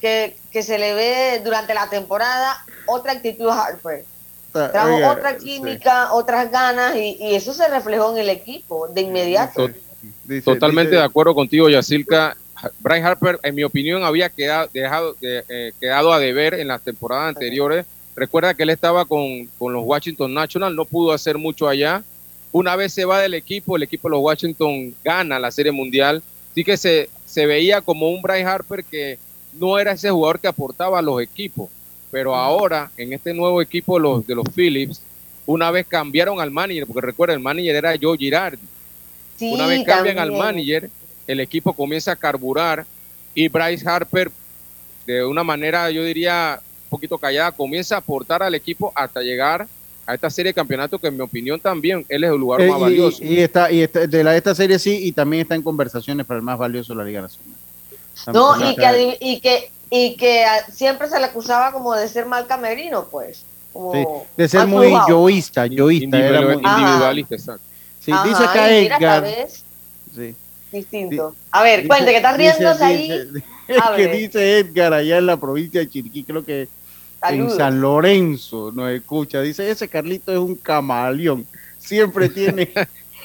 [0.00, 4.04] que, que se le ve durante la temporada otra actitud a Harper.
[4.52, 5.44] Trajo oiga, otra sí.
[5.44, 9.68] química, otras ganas, y, y eso se reflejó en el equipo de inmediato.
[10.24, 12.36] Dice- Totalmente dice- de acuerdo contigo, Yacirca.
[12.80, 16.82] Brian Harper, en mi opinión, había quedado, dejado, de- eh, quedado a deber en las
[16.82, 17.86] temporadas anteriores.
[18.16, 22.02] Recuerda que él estaba con, con los Washington Nationals, no pudo hacer mucho allá.
[22.52, 26.22] Una vez se va del equipo, el equipo de los Washington gana la Serie Mundial.
[26.52, 29.18] Así que se, se veía como un Brian Harper que
[29.52, 31.68] no era ese jugador que aportaba a los equipos.
[32.10, 35.02] Pero ahora, en este nuevo equipo de los, de los Phillips,
[35.44, 38.66] una vez cambiaron al manager, porque recuerda, el manager era Joe Girardi.
[39.36, 40.18] Sí, Una vez cambian también.
[40.18, 40.90] al manager,
[41.26, 42.86] el equipo comienza a carburar
[43.34, 44.30] y Bryce Harper,
[45.06, 49.66] de una manera, yo diría, un poquito callada, comienza a aportar al equipo hasta llegar
[50.08, 52.68] a esta serie de campeonatos que en mi opinión también él es el lugar Eh,
[52.70, 53.22] más y- valioso.
[53.22, 56.38] Y, está, y está- de la, esta serie sí, y también está en conversaciones para
[56.38, 57.52] el más valioso de la Liga Nacional.
[58.32, 62.46] No, y que, y que y que siempre se le acusaba como de ser mal
[62.46, 63.44] camerino, pues.
[63.72, 64.04] Como sí,
[64.36, 65.08] de ser muy jugado.
[65.08, 66.18] yoísta, yoísta.
[66.18, 67.62] era Individual- muy- individualista, exacto.
[68.00, 69.26] sí, Ajá, dice acá Edgar.
[70.14, 70.34] sí,
[70.72, 71.34] Distinto.
[71.50, 73.08] A ver, dice- cuente que estás dice- riéndose ahí.
[73.32, 73.44] dice-
[73.96, 76.68] que dice Edgar allá en la provincia de Chiriquí, creo que
[77.22, 77.50] en.
[77.50, 79.40] San Lorenzo nos escucha.
[79.40, 81.46] Dice, ese Carlito es un camaleón.
[81.78, 82.70] Siempre tiene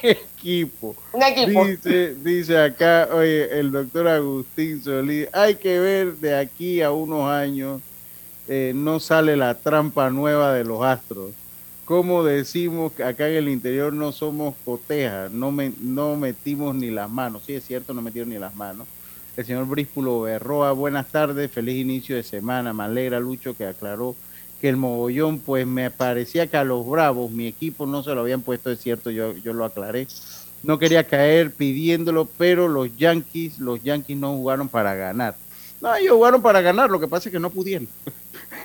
[0.02, 0.94] equipo.
[1.12, 1.64] Un equipo.
[1.64, 7.30] Dice, dice acá, oye, el doctor Agustín Solís, hay que ver de aquí a unos
[7.30, 7.80] años,
[8.48, 11.30] eh, no sale la trampa nueva de los astros.
[11.84, 16.90] Como decimos que acá en el interior no somos cotejas, no, me, no metimos ni
[16.90, 17.42] las manos.
[17.46, 18.86] Sí, es cierto, no metieron ni las manos.
[19.36, 22.72] El señor Bríspulo Berroa, buenas tardes, feliz inicio de semana.
[22.72, 24.14] Me alegra, Lucho, que aclaró
[24.60, 28.20] que el mogollón, pues me parecía que a los Bravos, mi equipo no se lo
[28.20, 30.06] habían puesto, es cierto, yo, yo lo aclaré.
[30.62, 35.34] No quería caer pidiéndolo, pero los Yankees, los Yankees no jugaron para ganar.
[35.80, 37.88] No, ellos jugaron para ganar, lo que pasa es que no pudieron.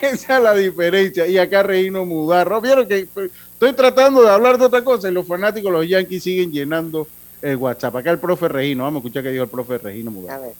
[0.00, 1.26] Esa es la diferencia.
[1.26, 2.60] Y acá Reino Mudarro.
[2.60, 3.08] Vieron que
[3.52, 7.08] estoy tratando de hablar de otra cosa y los fanáticos, los Yankees, siguen llenando
[7.44, 7.94] el WhatsApp.
[7.96, 8.84] Acá el profe Regino.
[8.84, 10.54] Vamos a escuchar qué dijo el profe Regino Mudarro.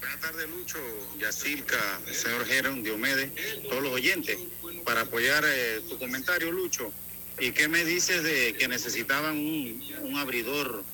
[0.00, 0.78] Buenas tardes, Lucho,
[1.18, 3.30] Yacirca, señor Geron, Diomedes,
[3.68, 4.38] todos los oyentes,
[4.84, 6.92] para apoyar eh, tu comentario, Lucho.
[7.40, 10.84] ¿Y qué me dices de que necesitaban un, un abridor,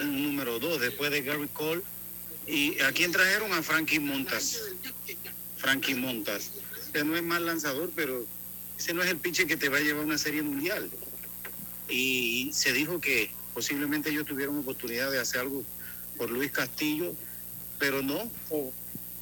[0.00, 1.82] un número dos después de Gary Cole?
[2.48, 3.52] ¿Y a quién trajeron?
[3.52, 4.60] A Frankie Montas.
[5.56, 6.50] Frankie Montas.
[6.92, 8.26] Que no es mal lanzador, pero
[8.76, 10.90] ese no es el pitcher que te va a llevar a una serie mundial.
[11.88, 15.64] Y se dijo que posiblemente ellos tuvieron oportunidad de hacer algo
[16.16, 17.14] por Luis Castillo,
[17.78, 18.30] pero no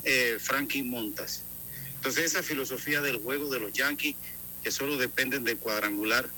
[0.05, 1.43] eh, Frankie Montas.
[1.97, 4.17] Entonces esa filosofía del juego de los Yankees,
[4.63, 6.29] que solo dependen del cuadrangular,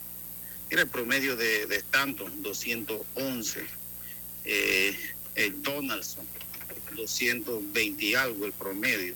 [0.69, 3.65] era el promedio de, de Stanton, 211.
[4.45, 4.97] Eh,
[5.35, 6.25] el Donaldson,
[6.95, 9.15] 220 y algo el promedio.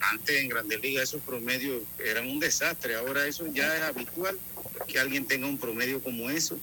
[0.00, 4.38] Antes en Grandes Ligas esos promedios eran un desastre, ahora eso ya es habitual
[4.88, 6.58] que alguien tenga un promedio como eso,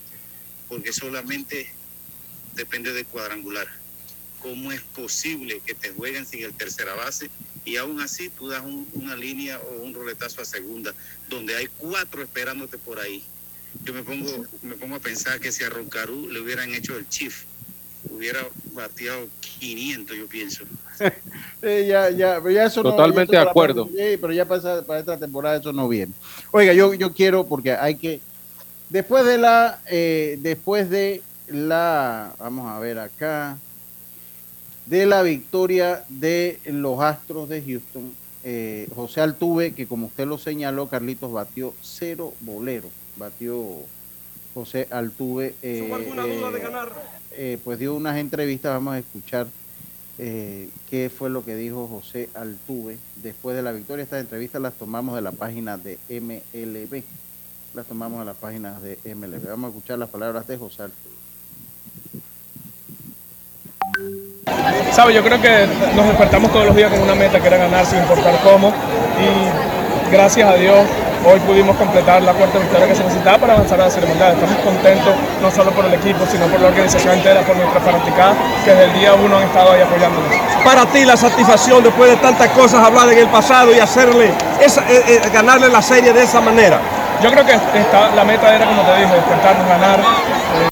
[0.68, 1.68] porque solamente
[2.54, 3.66] depende del cuadrangular.
[4.40, 7.28] ¿Cómo es posible que te jueguen sin el tercera base
[7.64, 10.94] y aún así tú das un- una línea o un roletazo a segunda,
[11.28, 13.22] donde hay cuatro esperándote por ahí?
[13.84, 17.08] Yo me pongo, me pongo a pensar que si a Roncarú le hubieran hecho el
[17.08, 17.44] chief,
[18.10, 20.64] hubiera bateado 500, yo pienso.
[21.60, 23.86] Eh, ya, ya, pero ya eso no- Totalmente ya eso de acuerdo.
[23.88, 26.12] sí, pero ya para, para esta temporada eso no viene.
[26.52, 28.20] Oiga, yo, yo quiero, porque hay que.
[28.90, 29.80] Después de la.
[29.86, 32.34] eh, después de la.
[32.38, 33.58] Vamos a ver acá.
[34.86, 38.12] De la victoria de los Astros de Houston.
[38.44, 42.90] eh, José Altuve, que como usted lo señaló, Carlitos batió cero boleros.
[43.16, 43.62] Batió
[44.54, 45.54] José Altuve.
[45.62, 45.90] eh,
[46.26, 46.40] eh,
[47.32, 49.46] eh, pues dio unas entrevistas, vamos a escuchar
[50.16, 54.02] qué fue lo que dijo José Altuve después de la victoria.
[54.04, 57.02] Estas entrevistas las tomamos de la página de MLB.
[57.78, 59.50] Las tomamos de la página de MLB.
[59.50, 60.86] Vamos a escuchar las palabras de José.
[64.90, 67.86] Sabe, yo creo que nos despertamos todos los días con una meta que era ganar
[67.86, 70.88] sin importar cómo y gracias a Dios
[71.24, 74.34] hoy pudimos completar la cuarta victoria que se necesitaba para avanzar a la Serie Mundial.
[74.34, 78.34] Estamos contentos no solo por el equipo, sino por la organización entera, por nuestra fanaticada
[78.64, 80.28] que desde el día uno han estado ahí apoyándonos.
[80.64, 84.80] Para ti la satisfacción después de tantas cosas habladas en el pasado y hacerle esa,
[84.90, 86.80] eh, eh, ganarle la serie de esa manera.
[87.22, 90.68] Yo creo que esta- la meta era, como te dije, despertarnos, ganar eh,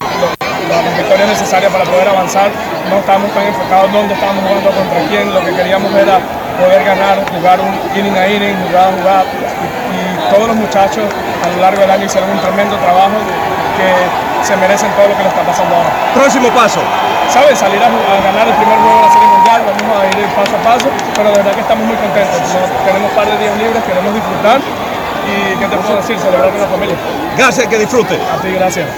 [0.71, 2.51] las victorias necesarias para poder avanzar.
[2.91, 5.35] No estábamos tan enfocados dónde estábamos jugando contra quién.
[5.35, 6.19] Lo que queríamos era
[6.59, 9.25] poder ganar, jugar un inning a inning, jugar a jugar.
[9.27, 9.67] Y,
[9.99, 11.05] y todos los muchachos
[11.45, 13.19] a lo largo del año hicieron un tremendo trabajo
[13.77, 13.91] que
[14.47, 15.91] se merecen todo lo que le está pasando ahora.
[16.15, 16.79] Próximo paso.
[17.29, 17.59] ¿Sabes?
[17.59, 20.63] Salir a, ganar el primer juego de la Serie Mundial, vamos a ir paso a
[20.63, 20.87] paso,
[21.19, 22.39] pero de verdad que estamos muy contentos.
[22.87, 24.63] Tenemos un par de días libres, queremos disfrutar
[25.27, 26.19] y, ¿qué te puedo decir?
[26.19, 26.97] Celebrar con la familia.
[27.37, 28.15] Gracias, que disfrute.
[28.15, 28.89] A ti, gracias.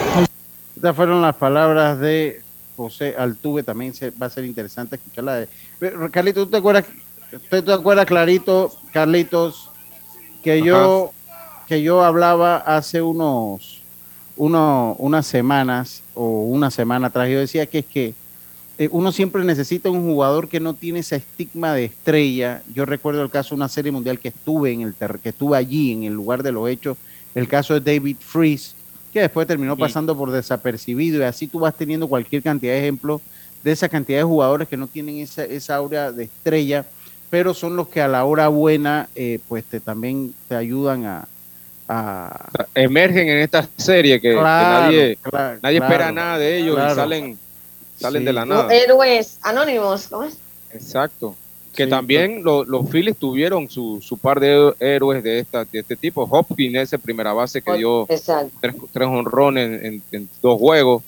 [0.76, 2.42] Estas fueron las palabras de
[2.76, 3.62] José Altuve.
[3.62, 5.48] También se, va a ser interesante escucharla de.
[5.78, 6.84] Pero, Carlitos, ¿tú te acuerdas?
[7.50, 9.70] ¿Tú te acuerdas clarito, Carlitos,
[10.42, 11.12] que yo,
[11.66, 13.82] que yo hablaba hace unos,
[14.36, 17.28] uno- unas semanas o una semana atrás?
[17.28, 18.14] Yo decía que es que
[18.78, 22.62] eh, uno siempre necesita un jugador que no tiene ese estigma de estrella.
[22.72, 25.92] Yo recuerdo el caso de una serie mundial que estuve en el que estuve allí
[25.92, 26.96] en el lugar de los hechos,
[27.34, 28.74] el caso de David Freeze,
[29.12, 33.20] que después terminó pasando por desapercibido y así tú vas teniendo cualquier cantidad de ejemplos
[33.64, 36.86] de esa cantidad de jugadores que no tienen esa, esa aura de estrella,
[37.30, 41.28] pero son los que a la hora buena eh, pues te también te ayudan a,
[41.88, 46.78] a Emergen en esta serie que, que Claro, nadie, claro, nadie espera nada de ellos
[46.78, 47.38] y salen,
[47.98, 48.26] salen Sí.
[48.26, 48.74] de la Los nada.
[48.74, 50.36] héroes anónimos, ¿cómo es?
[50.72, 51.34] Exacto.
[51.74, 55.78] Que Sí, también lo- los Phillies tuvieron su, su par de héroes de, esta, de
[55.80, 56.22] este tipo.
[56.30, 58.50] Hopkins, ese primera base que dio Exacto.
[58.60, 61.02] tres, tres honrones en, en- en dos juegos.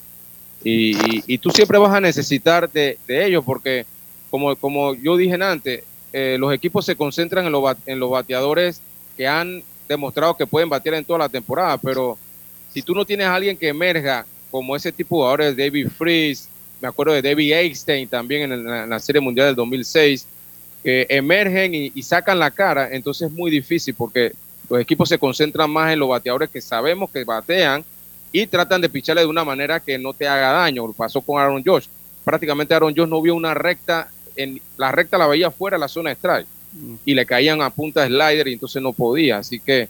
[0.62, 3.86] Y, y- y tú siempre vas a necesitar de, de ellos porque,
[4.30, 5.82] como, como yo dije antes,
[6.12, 8.80] eh, los equipos se concentran en los, bat- en los bateadores
[9.16, 12.16] que han demostrado que pueden batear en toda la temporada, pero
[12.72, 16.48] si tú no tienes a alguien que emerja como ese tipo de jugadores, David Freeze,
[16.80, 20.26] me acuerdo de David Einstein también en, la Serie Mundial del 2006,
[20.82, 24.32] que emergen y, y sacan la cara, entonces es muy difícil porque
[24.68, 27.84] los equipos se concentran más en los bateadores que sabemos que batean
[28.32, 30.86] y tratan de picharle de una manera que no te haga daño.
[30.86, 31.86] Lo pasó con Aaron Josh.
[32.24, 35.88] Prácticamente Aaron Josh no vio una recta, en la recta la veía fuera de la
[35.88, 36.46] zona de strike
[37.04, 39.38] y le caían a punta de slider y entonces no podía.
[39.38, 39.88] Así que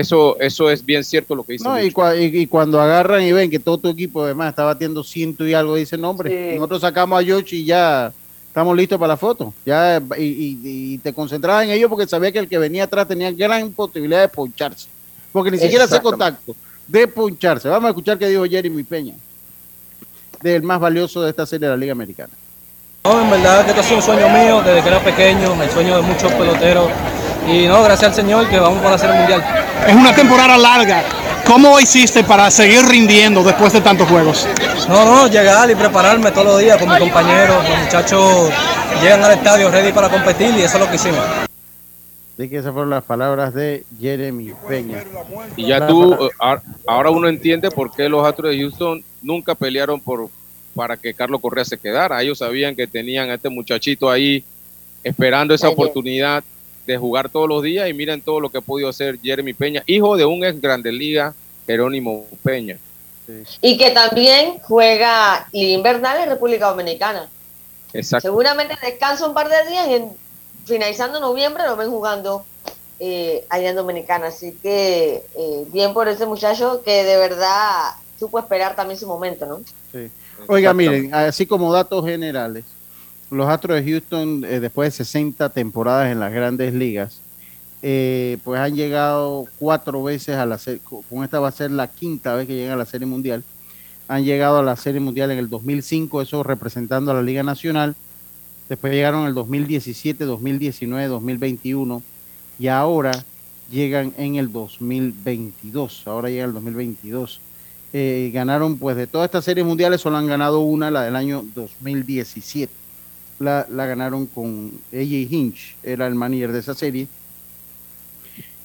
[0.00, 1.64] eso, eso es bien cierto lo que dice.
[1.64, 1.96] No, y, Lucho.
[1.96, 5.46] cua- y- y cuando agarran y ven que todo tu equipo además está batiendo ciento
[5.46, 6.56] y algo, dicen, no, hombre, Sí.
[6.56, 8.12] nosotros sacamos a Yoshi y ya
[8.48, 9.54] Estamos listos para la foto.
[9.64, 10.58] Ya, y, y-
[10.94, 14.20] y te concentrabas en ello porque sabía que el que venía atrás tenía gran posibilidad
[14.22, 14.88] de poncharse.
[15.30, 16.56] Porque ni siquiera hace contacto,
[16.88, 17.68] de poncharse.
[17.68, 19.14] Vamos a escuchar qué dijo Jeremy Peña,
[20.42, 22.32] del más valioso de esta serie de la Liga Americana.
[23.04, 25.70] No, en verdad que esto ha sido un sueño mío desde que era pequeño, el
[25.70, 26.90] sueño de muchos peloteros.
[27.48, 29.42] Y no, gracias al Señor que vamos para la Serie Mundial.
[29.86, 31.02] Es una temporada larga.
[31.46, 34.46] ¿Cómo hiciste para seguir rindiendo después de tantos juegos?
[34.88, 37.56] No, no, llegar y prepararme todos los días con mis compañeros.
[37.68, 38.50] Los muchachos
[39.02, 41.20] llegan al estadio ready para competir y eso es lo que hicimos.
[42.38, 45.02] Así que esas fueron las palabras de Jeremy Peña.
[45.56, 46.28] Y ya tú, eh,
[46.86, 50.28] ahora- uno entiende por qué los Astros de Houston nunca pelearon por
[50.74, 52.22] para que Carlos Correa se quedara.
[52.22, 54.44] Ellos sabían que tenían a este muchachito ahí
[55.02, 56.44] esperando esa oportunidad
[56.88, 59.82] de jugar todos los días y miren todo lo que ha podido hacer Jeremy Peña,
[59.86, 61.34] hijo de un ex Grande Liga,
[61.66, 62.78] Jerónimo Peña.
[63.60, 67.28] Y que también juega Liga Invernal en República Dominicana.
[67.92, 68.26] Exacto.
[68.26, 70.12] Seguramente descansa un par de días y en-
[70.64, 72.46] finalizando noviembre lo ven jugando
[73.00, 74.28] eh, allá en Dominicana.
[74.28, 79.44] Así que eh, bien por ese muchacho que de verdad supo esperar también su momento,
[79.44, 79.60] ¿no?
[79.92, 80.10] Sí.
[80.46, 82.64] Oiga, miren, así como datos generales,
[83.30, 87.20] los Astros de Houston, eh, después de 60 temporadas en las grandes ligas,
[87.82, 91.88] eh, pues han llegado cuatro veces a la serie, con esta va a ser la
[91.88, 93.44] quinta vez que llegan a la Serie Mundial.
[94.08, 97.94] Han llegado a la Serie Mundial en el 2005, eso representando a la Liga Nacional.
[98.68, 102.02] Después llegaron en el 2017, 2019, 2021
[102.58, 103.12] y ahora
[103.70, 106.02] llegan en el 2022.
[106.06, 107.40] Ahora llega el 2022
[107.92, 111.42] eh, ganaron pues de todas estas series mundiales solo han ganado una, la del año
[111.54, 112.70] 2017.
[113.38, 117.06] La, ganaron con AJ Hinch, era el manager de esa serie.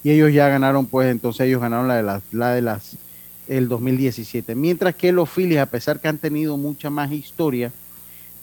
[0.04, 2.98] Y ellos ya ganaron, pues entonces ellos ganaron la de las, la de las
[3.48, 4.56] el 2017.
[4.56, 7.72] Mientras que los Phillies, a pesar que han tenido mucha más historia,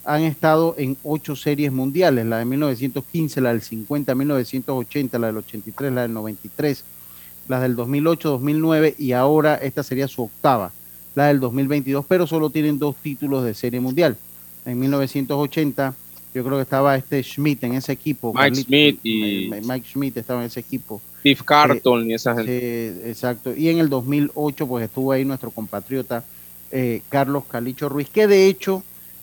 [0.05, 5.37] han estado en ocho series mundiales, la de 1915, la del 50, 1980, la del
[5.39, 6.85] 83, la del 93,
[7.49, 10.73] las del 2008, 2009 y ahora esta sería su octava,
[11.15, 14.17] la del 2022, pero solo tienen dos títulos de serie mundial.
[14.65, 15.95] En 1980
[16.35, 18.33] yo creo que estaba este Schmidt en ese equipo.
[18.33, 21.01] Mike Carlito, Smith y- eh, Mike Schmidt estaba en ese equipo.
[21.21, 22.93] Steve Carton y esa gente.
[23.03, 23.55] Sí, exacto.
[23.55, 26.25] Y en el 2008 pues estuvo ahí nuestro compatriota
[26.71, 28.83] eh, Carlos Calicho Ruiz, que de hecho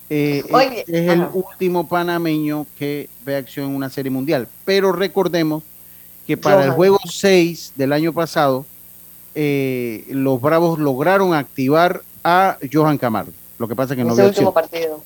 [0.09, 1.31] eh, es, es el ajá.
[1.33, 4.47] último panameño que ve acción en una serie mundial.
[4.65, 5.63] Pero recordemos
[6.27, 8.65] que para el juego 6 del año pasado,
[9.33, 13.31] eh, los Bravos lograron activar a Johan Camargo.
[13.59, 14.53] Lo que pasa es que no ese vio último acción.
[14.69, 15.03] partido.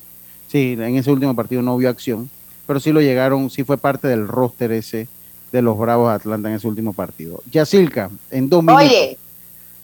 [0.52, 2.28] Sí, en ese último partido no vio acción,
[2.66, 5.08] pero sí lo llegaron, sí fue parte del roster ese
[5.50, 7.42] de los Bravos de Atlanta en ese último partido.
[7.50, 8.86] Yacilca, en dos minutos.
[8.86, 9.18] Oye,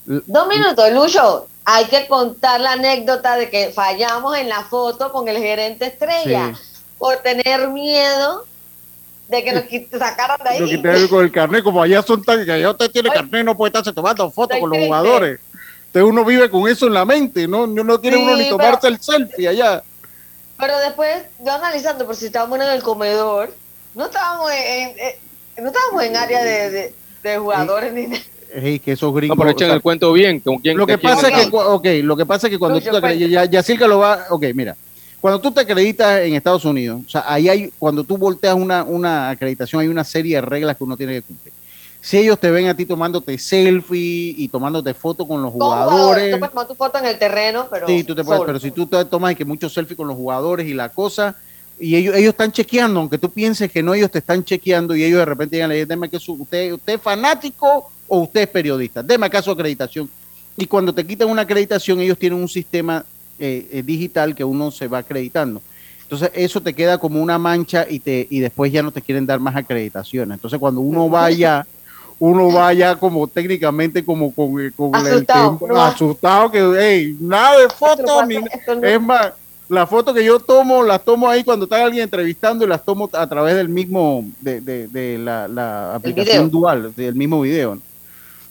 [0.07, 1.47] dos minutos, Lucho.
[1.65, 6.55] Hay que contar la anécdota de que fallamos en la foto con el gerente estrella
[6.55, 6.63] Sí.
[6.99, 8.45] por tener miedo
[9.29, 9.65] de que nos
[9.99, 10.61] sacaran de ahí.
[10.77, 13.55] Lo ver con el carnet, como allá son tan, que allá usted tiene carnet, no
[13.57, 14.87] puede estarse tomando fotos con los triste.
[14.87, 15.41] jugadores.
[15.87, 18.45] Entonces uno vive con eso en la mente, no, no, no tiene Sí, uno ni
[18.45, 19.83] pero- tomarse el selfie allá.
[20.59, 23.55] Pero después, yo analizando, por si estábamos en el comedor,
[23.95, 24.95] no estábamos en, en-
[25.57, 28.23] en- no estábamos en área de, de- de jugadores ni nada.
[28.53, 29.37] Que esos No, gringos.
[29.39, 30.41] pero o echen sea, el cuento bien.
[30.41, 32.59] ¿con quién, lo que quién pasa es que, cu- ok, lo que pasa es que
[32.59, 33.27] cuando Lucho, tú te acre- cuenta.
[33.29, 34.75] ya, Yacirca lo va, ok, mira,
[35.21, 38.85] cuando tú te acreditas en Estados Unidos, o sea, ahí hay, cuando tú volteas una,
[38.85, 41.53] una acreditación, hay una serie de reglas que uno tiene que cumplir.
[42.01, 46.39] Si ellos te ven a ti tomándote selfie y tomándote fotos con los jugadores, Tú
[46.39, 47.87] puedes tomar tu foto en el terreno, pero.
[47.87, 50.17] sí, tú te puedes, pero si tú te tomas y que muchos selfies con los
[50.17, 51.37] jugadores y la cosa,
[51.81, 55.05] y ellos, ellos están chequeando, aunque tú pienses que no, ellos te están chequeando y
[55.05, 58.49] ellos de repente llegan a decir, deme que usted, usted es fanático o usted es
[58.49, 60.09] periodista, deme acá su acreditación.
[60.57, 63.05] Y cuando te quitan una acreditación, ellos tienen un sistema
[63.39, 65.63] eh, eh, digital que uno se va acreditando.
[66.03, 69.27] Entonces eso te queda como una mancha y, te, y después ya no te quieren
[69.27, 70.37] dar más acreditaciones.
[70.37, 71.67] Entonces cuando uno vaya,
[72.21, 75.81] uno vaya como técnicamente como con, con el Asustado, no.
[75.81, 78.37] asustado que hey, nada de fotos ni
[78.83, 79.33] es más,
[79.69, 83.09] la foto que yo tomo, las tomo ahí cuando está alguien entrevistando y las tomo
[83.13, 87.79] a través del mismo, de, de- de la, la aplicación dual, del mismo video.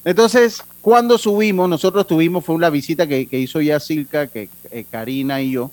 [0.06, 4.86] Entonces, cuando subimos, nosotros tuvimos, fue una visita que, que hizo ya Silka, que eh,
[4.90, 5.72] Karina y yo,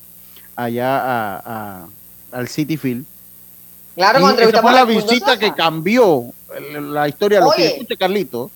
[0.56, 1.86] allá a, a-
[2.32, 3.04] al City Field.
[3.94, 6.24] Claro, Y esa fue la visita que cambió
[6.80, 7.54] la historia Oye.
[7.56, 7.72] Phillies.
[7.74, 8.50] Escuche, Carlito.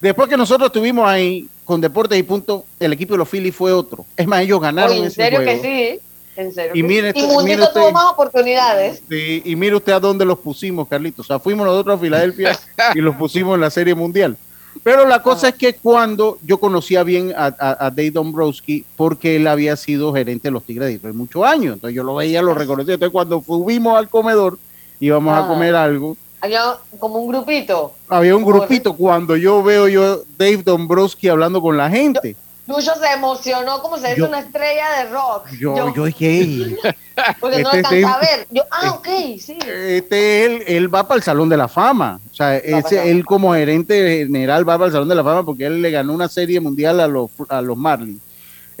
[0.00, 3.72] Después que nosotros estuvimos ahí con Deportes y Punto, el equipo de los Phillies fue
[3.72, 4.04] otro.
[4.16, 5.62] Es más, ellos ganaron Oye, en ese serio juego.
[5.62, 6.00] que sí.
[6.36, 6.72] En serio.
[6.74, 7.18] Y que mire sí.
[7.20, 9.02] y mire usted- tuvo más oportunidades.
[9.08, 11.26] Sí, y mire usted a dónde los pusimos, Carlitos.
[11.26, 12.58] O sea, fuimos nosotros a Filadelfia
[12.94, 14.36] y los pusimos en la Serie Mundial.
[14.82, 19.36] Pero la cosa es que cuando yo conocía bien a, a, a Dave Dombrowski, porque
[19.36, 22.40] él había sido gerente de los Tigres de Detroit muchos años, entonces yo lo veía,
[22.40, 22.94] lo reconocía.
[22.94, 24.58] Entonces cuando subimos al comedor,
[25.00, 25.48] íbamos a Ah.
[25.48, 27.92] comer algo, Había como un grupito.
[28.08, 32.36] había un grupito, cuando yo veo yo Dave Dombrowski hablando con la gente,
[32.66, 35.48] Lucho se emocionó como si fuese Yo- una estrella de rock.
[35.58, 36.76] yo, yo dije, "Ey,
[37.40, 38.46] porque no este alcanza a ver.
[38.50, 39.08] Yo, ah, ok,
[39.40, 39.58] sí.
[39.66, 42.20] este él, él va para el Salón de la Fama.
[42.30, 45.66] O sea, ese, él como gerente general va para el Salón de la Fama porque
[45.66, 48.20] él le ganó una serie mundial a los, a los Marlins.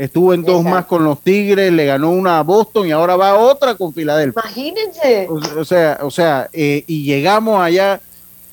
[0.00, 0.76] Estuvo en dos Exacto.
[0.76, 4.40] más con los Tigres, le ganó una a Boston y ahora va otra con Filadelfia.
[4.42, 5.28] Imagínense.
[5.28, 8.00] O, o sea, o sea, eh, y llegamos allá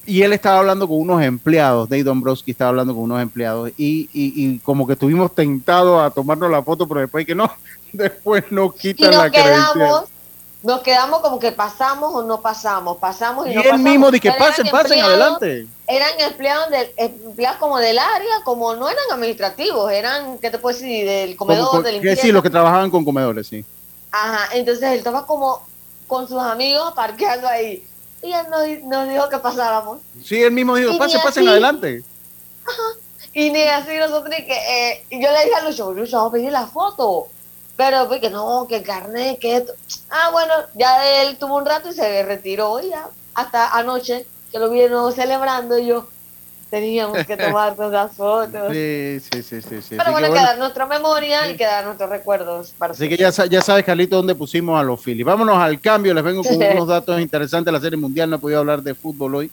[0.06, 4.10] y él estaba hablando con unos empleados, Dave Dombrowski estaba hablando con unos empleados y,
[4.12, 7.50] y, y como que estuvimos tentados a tomarnos la foto, pero después que no,
[7.94, 10.04] después nos Y quitan nos la credencial.
[10.64, 13.84] Nos quedamos como que pasamos o no pasamos, pasamos y, Y no él pasamos.
[13.90, 15.68] mismo dice que Pero pasen, pasen, empleados- adelante.
[15.88, 20.76] Eran empleados, del, empleados como del área, como no eran administrativos, eran, ¿qué te puedo
[20.78, 21.06] decir?
[21.08, 23.64] Del comedor, Como- de que sí, los que trabajaban con comedores, sí.
[24.12, 25.62] Ajá, entonces él estaba como
[26.08, 27.86] con sus amigos parqueando ahí.
[28.24, 30.00] Y él nos, nos dijo que pasáramos.
[30.26, 32.04] Sí, él mismo dijo, Y pasen, pasen adelante.
[33.34, 34.54] Y ni así nosotros, ni que,
[34.90, 37.28] eh, y yo le dije a Lucho, Lucho, vamos a pedir la foto.
[37.78, 39.74] Pero pues que no, que el carnet, que esto.
[40.10, 43.08] Ah, bueno, ya él tuvo un rato y se retiró y ya.
[43.36, 46.08] Hasta anoche, que lo vieron celebrando, y yo,
[46.72, 48.74] teníamos que tomar las fotos.
[48.74, 49.82] Sí, sí, sí, sí.
[49.82, 49.96] sí.
[49.96, 52.74] Pero bueno, que, bueno, quedar nuestra memoria y quedar nuestros recuerdos.
[52.80, 55.26] Para así que ya, ya sabes, Carlito, dónde pusimos a los Phillies.
[55.26, 58.40] Vámonos al cambio, les vengo con unos datos interesantes de la Serie Mundial, no he
[58.40, 59.52] podido hablar de fútbol hoy.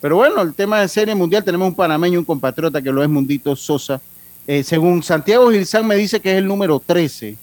[0.00, 3.08] Pero bueno, el tema de Serie Mundial, tenemos un panameño, un compatriota que lo es
[3.10, 4.00] Mundito Sosa.
[4.46, 7.36] Eh, según Santiago Gilzán me dice que es el número 13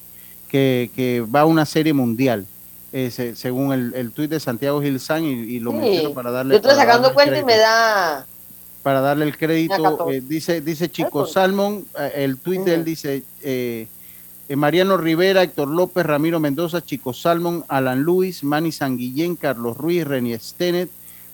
[0.54, 2.46] que, que va a una Serie Mundial.
[2.96, 5.78] eh, se- según el, el tuit de Santiago Gilzán y, y lo Sí.
[5.78, 8.28] menciono para darle Yo estoy sacando cuenta y me da.
[8.84, 10.16] para darle el crédito, 14.
[10.18, 11.26] eh, dice, dice Chico.
[11.26, 13.88] Salmon, eh, el tuit de él dice eh,
[14.56, 20.38] Mariano Rivera, Héctor López, Ramiro Mendoza, Chico Salmon, Alan Luis, Manny Sanguillén, Carlos Ruiz, Reni
[20.38, 20.90] Stenet,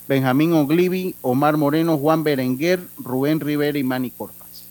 [0.07, 4.63] Benjamín Oglivi, Omar Moreno, Juan Berenguer, Rubén Rivera y Manny Corpas.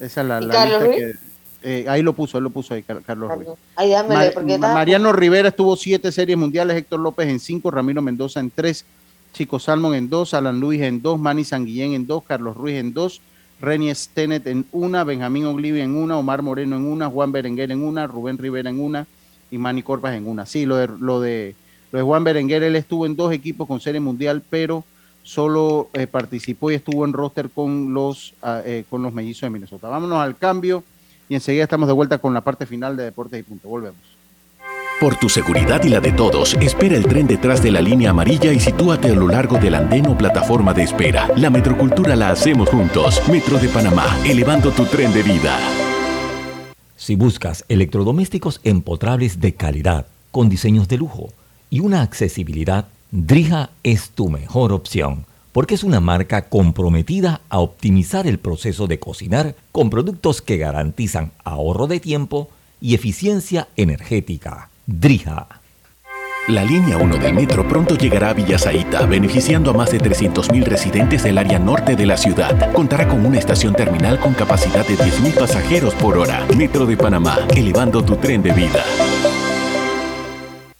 [0.00, 1.12] Esa es la, ¿Y la Carlos lista que
[1.64, 3.48] eh, ahí lo puso, él lo puso ahí, Car- Carlos Ruiz.
[3.76, 4.58] Dámele, porque.
[4.58, 8.84] Mariano Rivera estuvo siete series mundiales, Héctor López en cinco, Ramiro Mendoza en tres,
[9.32, 12.94] Chico Salmon en dos, Alan Luis en dos, Manny Sanguillén en dos, Carlos Ruiz en
[12.94, 13.20] dos,
[13.60, 17.82] Reni Stenet en una, Benjamín Oglivi en una, Omar Moreno en una, Juan Berenguer en
[17.82, 19.06] una, Rubén Rivera en una
[19.50, 20.46] y Manny Corpas en una.
[20.46, 21.54] Sí, lo de, lo de,
[21.90, 24.84] lo de Juan Berenguer, él estuvo en dos equipos con serie mundial, pero
[25.22, 29.50] solo eh, participó y estuvo en roster con los, ah, eh, con los mellizos de
[29.50, 29.88] Minnesota.
[29.88, 30.84] Vámonos al cambio
[31.28, 33.68] y enseguida estamos de vuelta con la parte final de Deportes y Punto.
[33.68, 34.00] Volvemos.
[35.00, 38.52] Por tu seguridad y la de todos, espera el tren detrás de la línea amarilla
[38.52, 41.28] y sitúate a lo largo del andén o plataforma de espera.
[41.36, 43.20] La metrocultura la hacemos juntos.
[43.28, 45.58] Metro de Panamá, elevando tu tren de vida.
[46.96, 51.32] Si buscas electrodomésticos empotrables de calidad, con diseños de lujo
[51.70, 58.26] y una accesibilidad, Drija es tu mejor opción, porque es una marca comprometida a optimizar
[58.26, 62.50] el proceso de cocinar con productos que garantizan ahorro de tiempo
[62.80, 64.68] y eficiencia energética.
[64.84, 65.46] Drija.
[66.48, 71.22] La línea 1 del metro pronto llegará a Villasaita, beneficiando a más de 300.000 residentes
[71.22, 72.72] del área norte de la ciudad.
[72.72, 76.44] Contará con una estación terminal con capacidad de 10.000 pasajeros por hora.
[76.56, 78.82] Metro de Panamá, elevando tu tren de vida.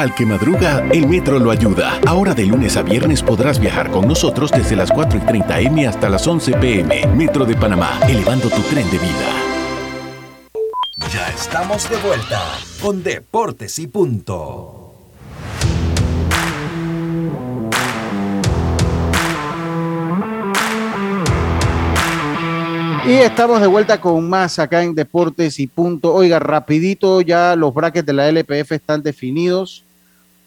[0.00, 2.00] Al que madruga, el metro lo ayuda.
[2.06, 5.86] Ahora de lunes a viernes podrás viajar con nosotros desde las 4 y 30 M
[5.86, 7.06] hasta las 11 PM.
[7.08, 9.28] Metro de Panamá, elevando tu tren de vida.
[11.12, 12.40] Ya estamos de vuelta
[12.80, 14.94] con Deportes y Punto.
[23.06, 26.14] Y estamos de vuelta con más acá en Deportes y Punto.
[26.14, 29.84] Oiga, rapidito, ya los brackets de la LPF están definidos.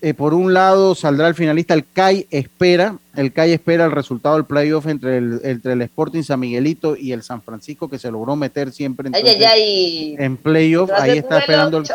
[0.05, 4.35] Eh, por un lado saldrá el finalista, el CAI espera, el CAI espera el resultado
[4.35, 8.11] del playoff entre el, entre el Sporting San Miguelito y el San Francisco, que se
[8.11, 10.15] logró meter siempre Ay, ay, ay.
[10.19, 10.91] en playoff.
[10.91, 11.85] Ahí está esperando el.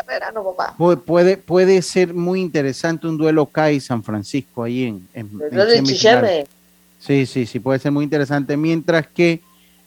[1.05, 5.29] Puede, puede, ser muy interesante un duelo CAI San Francisco ahí en, en.
[6.97, 8.57] Sí, sí, sí, puede ser muy interesante.
[8.57, 9.41] Mientras que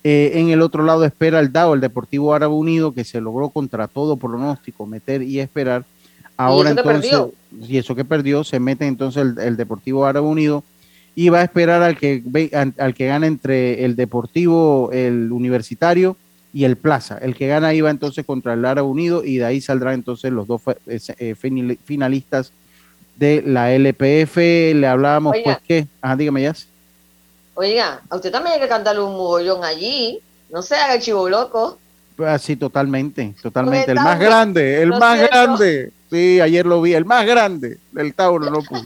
[0.05, 3.49] eh, en el otro lado espera el DAO, el Deportivo Árabe Unido, que se logró
[3.49, 5.85] contra todo pronóstico meter y esperar.
[6.47, 7.21] Ahora que entonces,
[7.69, 10.65] y eso que perdió, se mete entonces el, el Deportivo Árabe Unido
[11.15, 12.23] y va a esperar al que,
[12.79, 16.17] al, que gane entre el Deportivo, el Universitario
[16.55, 17.19] y el Plaza.
[17.21, 20.33] El que gana ahí va entonces contra el Árabe Unido y de ahí saldrán entonces
[20.33, 22.53] los dos eh, finali- finalistas
[23.17, 24.37] de la LPF.
[24.75, 25.45] Le hablábamos, Oiga.
[25.45, 25.87] pues, ¿qué?
[26.01, 26.55] Ajá, dígame ya.
[27.55, 30.19] Oiga, a usted también hay que cantarle un mogollón allí.
[30.51, 31.79] No se haga el chivo loco.
[32.27, 33.91] Así totalmente, totalmente.
[33.91, 35.35] El Tauro, más grande, el más siento.
[35.37, 35.93] grande.
[36.13, 37.79] Sí, ayer lo vi, el más grande.
[37.97, 38.85] El Tauro no pudo.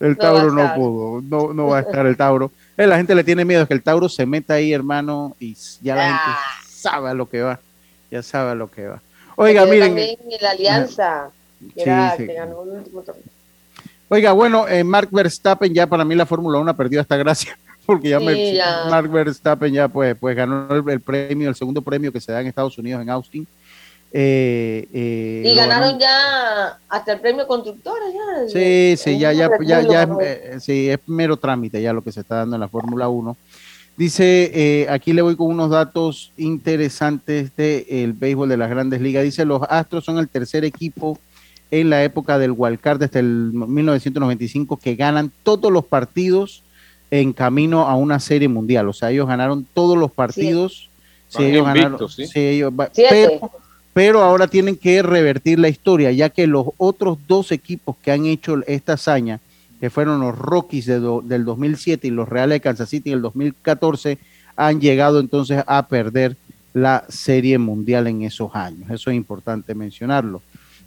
[0.00, 2.50] El Tauro no pudo, no, no va a estar el Tauro.
[2.76, 5.94] Eh, la gente le tiene miedo que el Tauro se meta ahí, hermano, y ya
[5.94, 6.18] la Ah.
[6.18, 6.38] gente
[6.72, 7.60] sabe a lo que va.
[8.10, 9.00] Ya sabe a lo que va.
[9.36, 9.88] Oiga, Porque miren.
[9.94, 11.30] También la alianza.
[11.74, 12.26] Que, Sí, era, sí.
[12.26, 13.24] que ganó el último torneo.
[14.08, 18.08] Oiga, bueno, eh, Mark Verstappen ya para mí la Fórmula 1 perdió esta gracia, porque
[18.10, 18.86] ya, Sí, me, ya.
[18.88, 22.40] Mark Verstappen ya pues, pues ganó el, el premio, el segundo premio que se da
[22.40, 23.46] en Estados Unidos, en Austin.
[24.12, 28.14] Eh, eh, Y ganaron ya hasta el premio constructores.
[28.14, 32.02] Ya, Sí, sí, ya, ya, ya, ya es, eh, sí, es mero trámite ya lo
[32.02, 33.36] que se está dando en la Fórmula 1.
[33.96, 39.24] Dice, eh, aquí le voy con unos datos interesantes del béisbol de las grandes ligas.
[39.24, 41.18] Dice, los Astros son el tercer equipo
[41.70, 46.62] en la época del wildcard desde el 1995 que ganan todos los partidos
[47.10, 48.88] en camino a una serie mundial.
[48.88, 50.88] O sea, ellos ganaron todos los partidos.
[51.28, 52.08] Sí, ellos ganaron.
[52.08, 52.26] ¿sí?
[52.26, 53.50] sí, ellos pero,
[53.98, 58.26] pero ahora tienen que revertir la historia, ya que los otros dos equipos que han
[58.26, 59.40] hecho esta hazaña,
[59.80, 63.22] que fueron los Rockies de do- del 2007 y los Reales de Kansas City del
[63.22, 64.18] 2014,
[64.54, 66.36] han llegado entonces a perder
[66.74, 68.88] la serie mundial en esos años.
[68.88, 70.42] Eso es importante mencionarlo.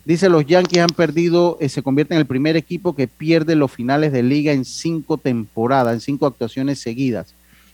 [0.05, 3.72] Dice, los Yankees han perdido, eh, se convierten en el primer equipo que pierde los
[3.74, 7.34] finales de liga en cinco temporadas, en cinco actuaciones seguidas.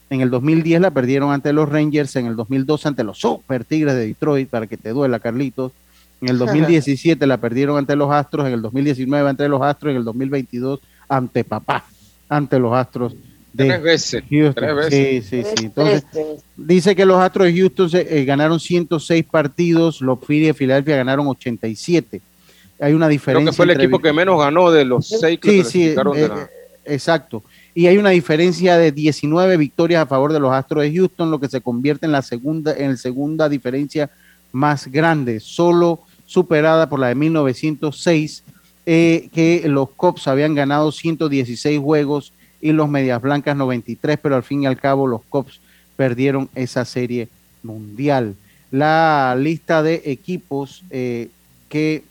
[0.09, 3.93] En el 2010 la perdieron ante los Rangers, en el 2012 ante los Super Tigres
[3.95, 5.71] de Detroit, para que te duela, Carlitos.
[6.21, 9.97] En el 2017 la perdieron ante los Astros, en el 2019 ante los Astros, en
[9.97, 10.79] el 2022
[11.09, 11.85] ante papá,
[12.29, 13.13] ante los Astros
[13.53, 14.23] de Tres veces.
[14.29, 14.53] Houston.
[14.55, 15.25] Tres veces.
[15.25, 15.65] Sí, sí, sí.
[15.65, 16.03] Entonces,
[16.55, 20.95] dice que los Astros de Houston se- eh, ganaron 106 partidos, los Phillies de Filadelfia
[20.97, 22.21] ganaron 87.
[22.79, 23.43] Hay una diferencia.
[23.43, 25.83] Creo que fue el entre equipo que menos ganó de los seis que Sí, sí,
[25.89, 26.49] eh, la-
[26.85, 27.43] exacto.
[27.77, 31.39] Y hay una diferencia de 19 victorias a favor de los Astros de Houston, lo
[31.39, 34.09] que se convierte en la segunda, en la segunda diferencia
[34.51, 38.43] más grande, solo superada por la de 1906,
[38.87, 44.41] eh, que los Cubs habían ganado 116 juegos y los Medias Blancas 93, pero al
[44.41, 45.59] fin y al cabo los Cubs
[45.95, 47.27] perdieron esa serie
[47.61, 48.33] mundial.
[48.71, 51.29] La lista de equipos eh,
[51.69, 52.01] que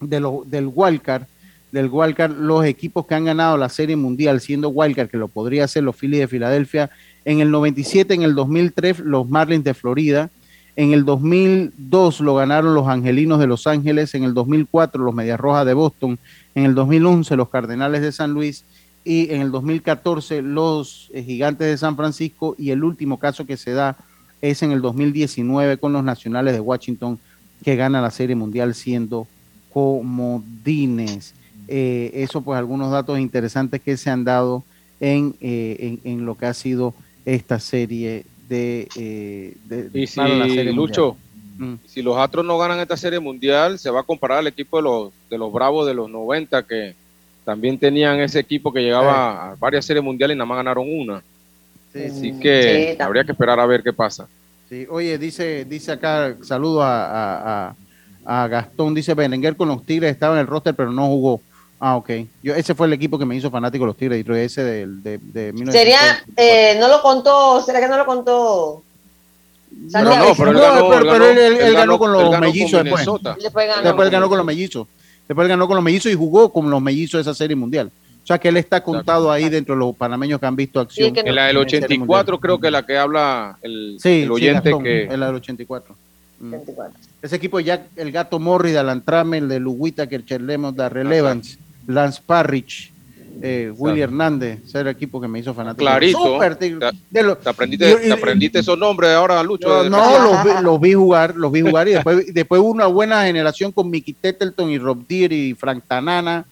[0.00, 1.24] de lo- del Wildcard,
[1.72, 5.64] del Wildcard, los equipos que han ganado la Serie Mundial siendo Wildcard, que lo podría
[5.64, 6.90] hacer los Phillies de Filadelfia,
[7.24, 10.30] en el 97, en el 2003 los Marlins de Florida,
[10.76, 15.38] en el 2002 lo ganaron los Angelinos de Los Ángeles, en el 2004 los Medias
[15.38, 16.18] Rojas de Boston,
[16.54, 18.64] en el 2011 los Cardenales de San Luis
[19.04, 23.56] y en el 2014 los eh, Gigantes de San Francisco y el último caso que
[23.56, 23.96] se da
[24.40, 27.18] es en el 2019 con los Nacionales de Washington
[27.64, 29.26] que gana la Serie Mundial siendo
[29.72, 31.34] comodines.
[31.72, 34.64] Eh, eso pues algunos datos interesantes que se han dado
[34.98, 36.92] en, eh, en, en lo que ha sido
[37.24, 41.16] esta serie de, eh, de- Y si, para la Serie Lucho.
[41.58, 41.74] Mm.
[41.86, 44.82] si los Astros no ganan esta serie mundial, se va a comparar al equipo de
[44.82, 46.94] los, de los Bravos de los 90, que
[47.44, 51.22] también tenían ese equipo que llegaba a varias series mundiales y nada más ganaron una.
[51.94, 54.26] Así que Sí, habría que esperar a ver qué pasa.
[54.68, 59.84] Sí, oye, dice, dice acá, saludo a, a- a- a Gastón, dice Berenguer con los
[59.84, 61.40] Tigres estaba en el roster, pero no jugó.
[61.82, 62.10] Ah, ok.
[62.42, 64.62] Yo, ese fue el equipo que me hizo fanático de los Tigres de Detroit, ese
[64.62, 65.72] del- de, de, 1900.
[65.74, 65.98] Sería,
[66.36, 68.82] eh, no lo contó, ¿será que no lo contó?
[69.72, 70.28] No, Santiago?
[70.28, 73.06] no, pero, él ganó, pero, pero él, él- él ganó con los mellizos después.
[73.42, 73.82] Después ganó.
[73.82, 74.86] Después él ganó con los mellizos.
[75.26, 77.90] Después él ganó con los mellizos y jugó con los mellizos de esa serie mundial.
[78.22, 81.16] O sea que él está contado ahí dentro de los panameños que han visto acción.
[81.16, 84.28] En la del en Serie 84 creo que la que habla el, Sí, el sí,
[84.30, 85.04] oyente Gastón, que...
[85.04, 85.96] es la del 84.
[86.40, 86.98] 24.
[87.22, 91.58] Ese equipo ya el gato Morris, Alantrame, el de Luguita, que el Cherlemos, de Relevance,
[91.90, 92.92] Lance Parrish,
[93.42, 95.84] eh, Willy Hernández, ese era el equipo que me hizo fanático.
[95.84, 96.18] Clarito.
[96.80, 99.68] Te, te- de lo- te aprendiste, yo- te aprendiste esos nombres ahora, Lucho.
[99.68, 102.86] No, no, los, vi, los vi jugar, los vi jugar y después, después hubo una
[102.86, 106.44] buena generación con Mickey Tettleton y Rob Deere y Frank Tanana,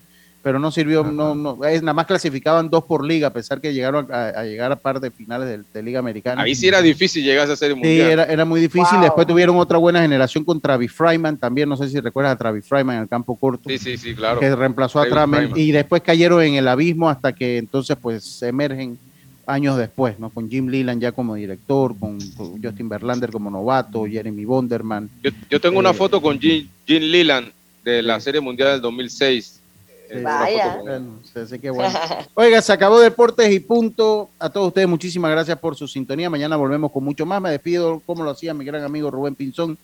[0.43, 3.75] pero no sirvió, no, no, es, nada más clasificaban dos por liga, a pesar que
[3.75, 6.43] llegaron a, a llegar a par de finales de, de Liga Americana.
[6.43, 8.11] Ahí sí era difícil llegar a esa serie Sí, mundial.
[8.11, 9.01] era, era muy difícil.
[9.01, 12.65] Después tuvieron otra buena generación con Travis Fryman, también, no sé si recuerdas a Travis
[12.67, 13.69] Fryman en el campo corto.
[13.69, 14.41] Sí, sí, sí, claro.
[14.41, 18.43] Que reemplazó a Travis Tramen y después cayeron en el abismo hasta que entonces pues
[18.43, 18.99] emergen
[19.47, 20.29] años después, ¿no?
[20.31, 25.09] Con Jim Leland ya como director, con, con Justin Verlander como novato, Jeremy Bonderman.
[25.23, 27.51] Yo, yo tengo una Eh, foto con Jim, Jim Leland
[27.83, 29.58] de la Serie Mundial del 2006.
[30.23, 30.79] Vaya.
[30.83, 31.21] Bueno,
[31.75, 31.99] bueno.
[32.35, 34.31] Oiga, se acabó Deportes y punto.
[34.39, 36.31] A todos ustedes, muchísimas gracias por su sintonía.
[36.31, 37.41] Mañana volvemos con mucho más.
[37.41, 39.79] Me despido como lo hacía mi gran amigo Rubén Pinzón.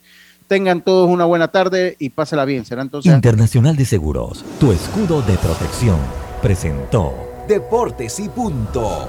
[0.47, 2.65] Tengan todos una buena tarde y pásela bien.
[2.65, 3.13] Será entonces.
[3.13, 5.99] Internacional de Seguros, tu escudo de protección,
[6.43, 7.15] presentó
[7.49, 9.09] Deportes y punto.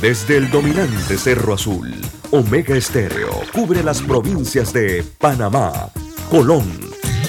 [0.00, 1.92] Desde el dominante Cerro Azul,
[2.30, 5.90] Omega Estéreo cubre las provincias de Panamá,
[6.30, 6.70] Colón,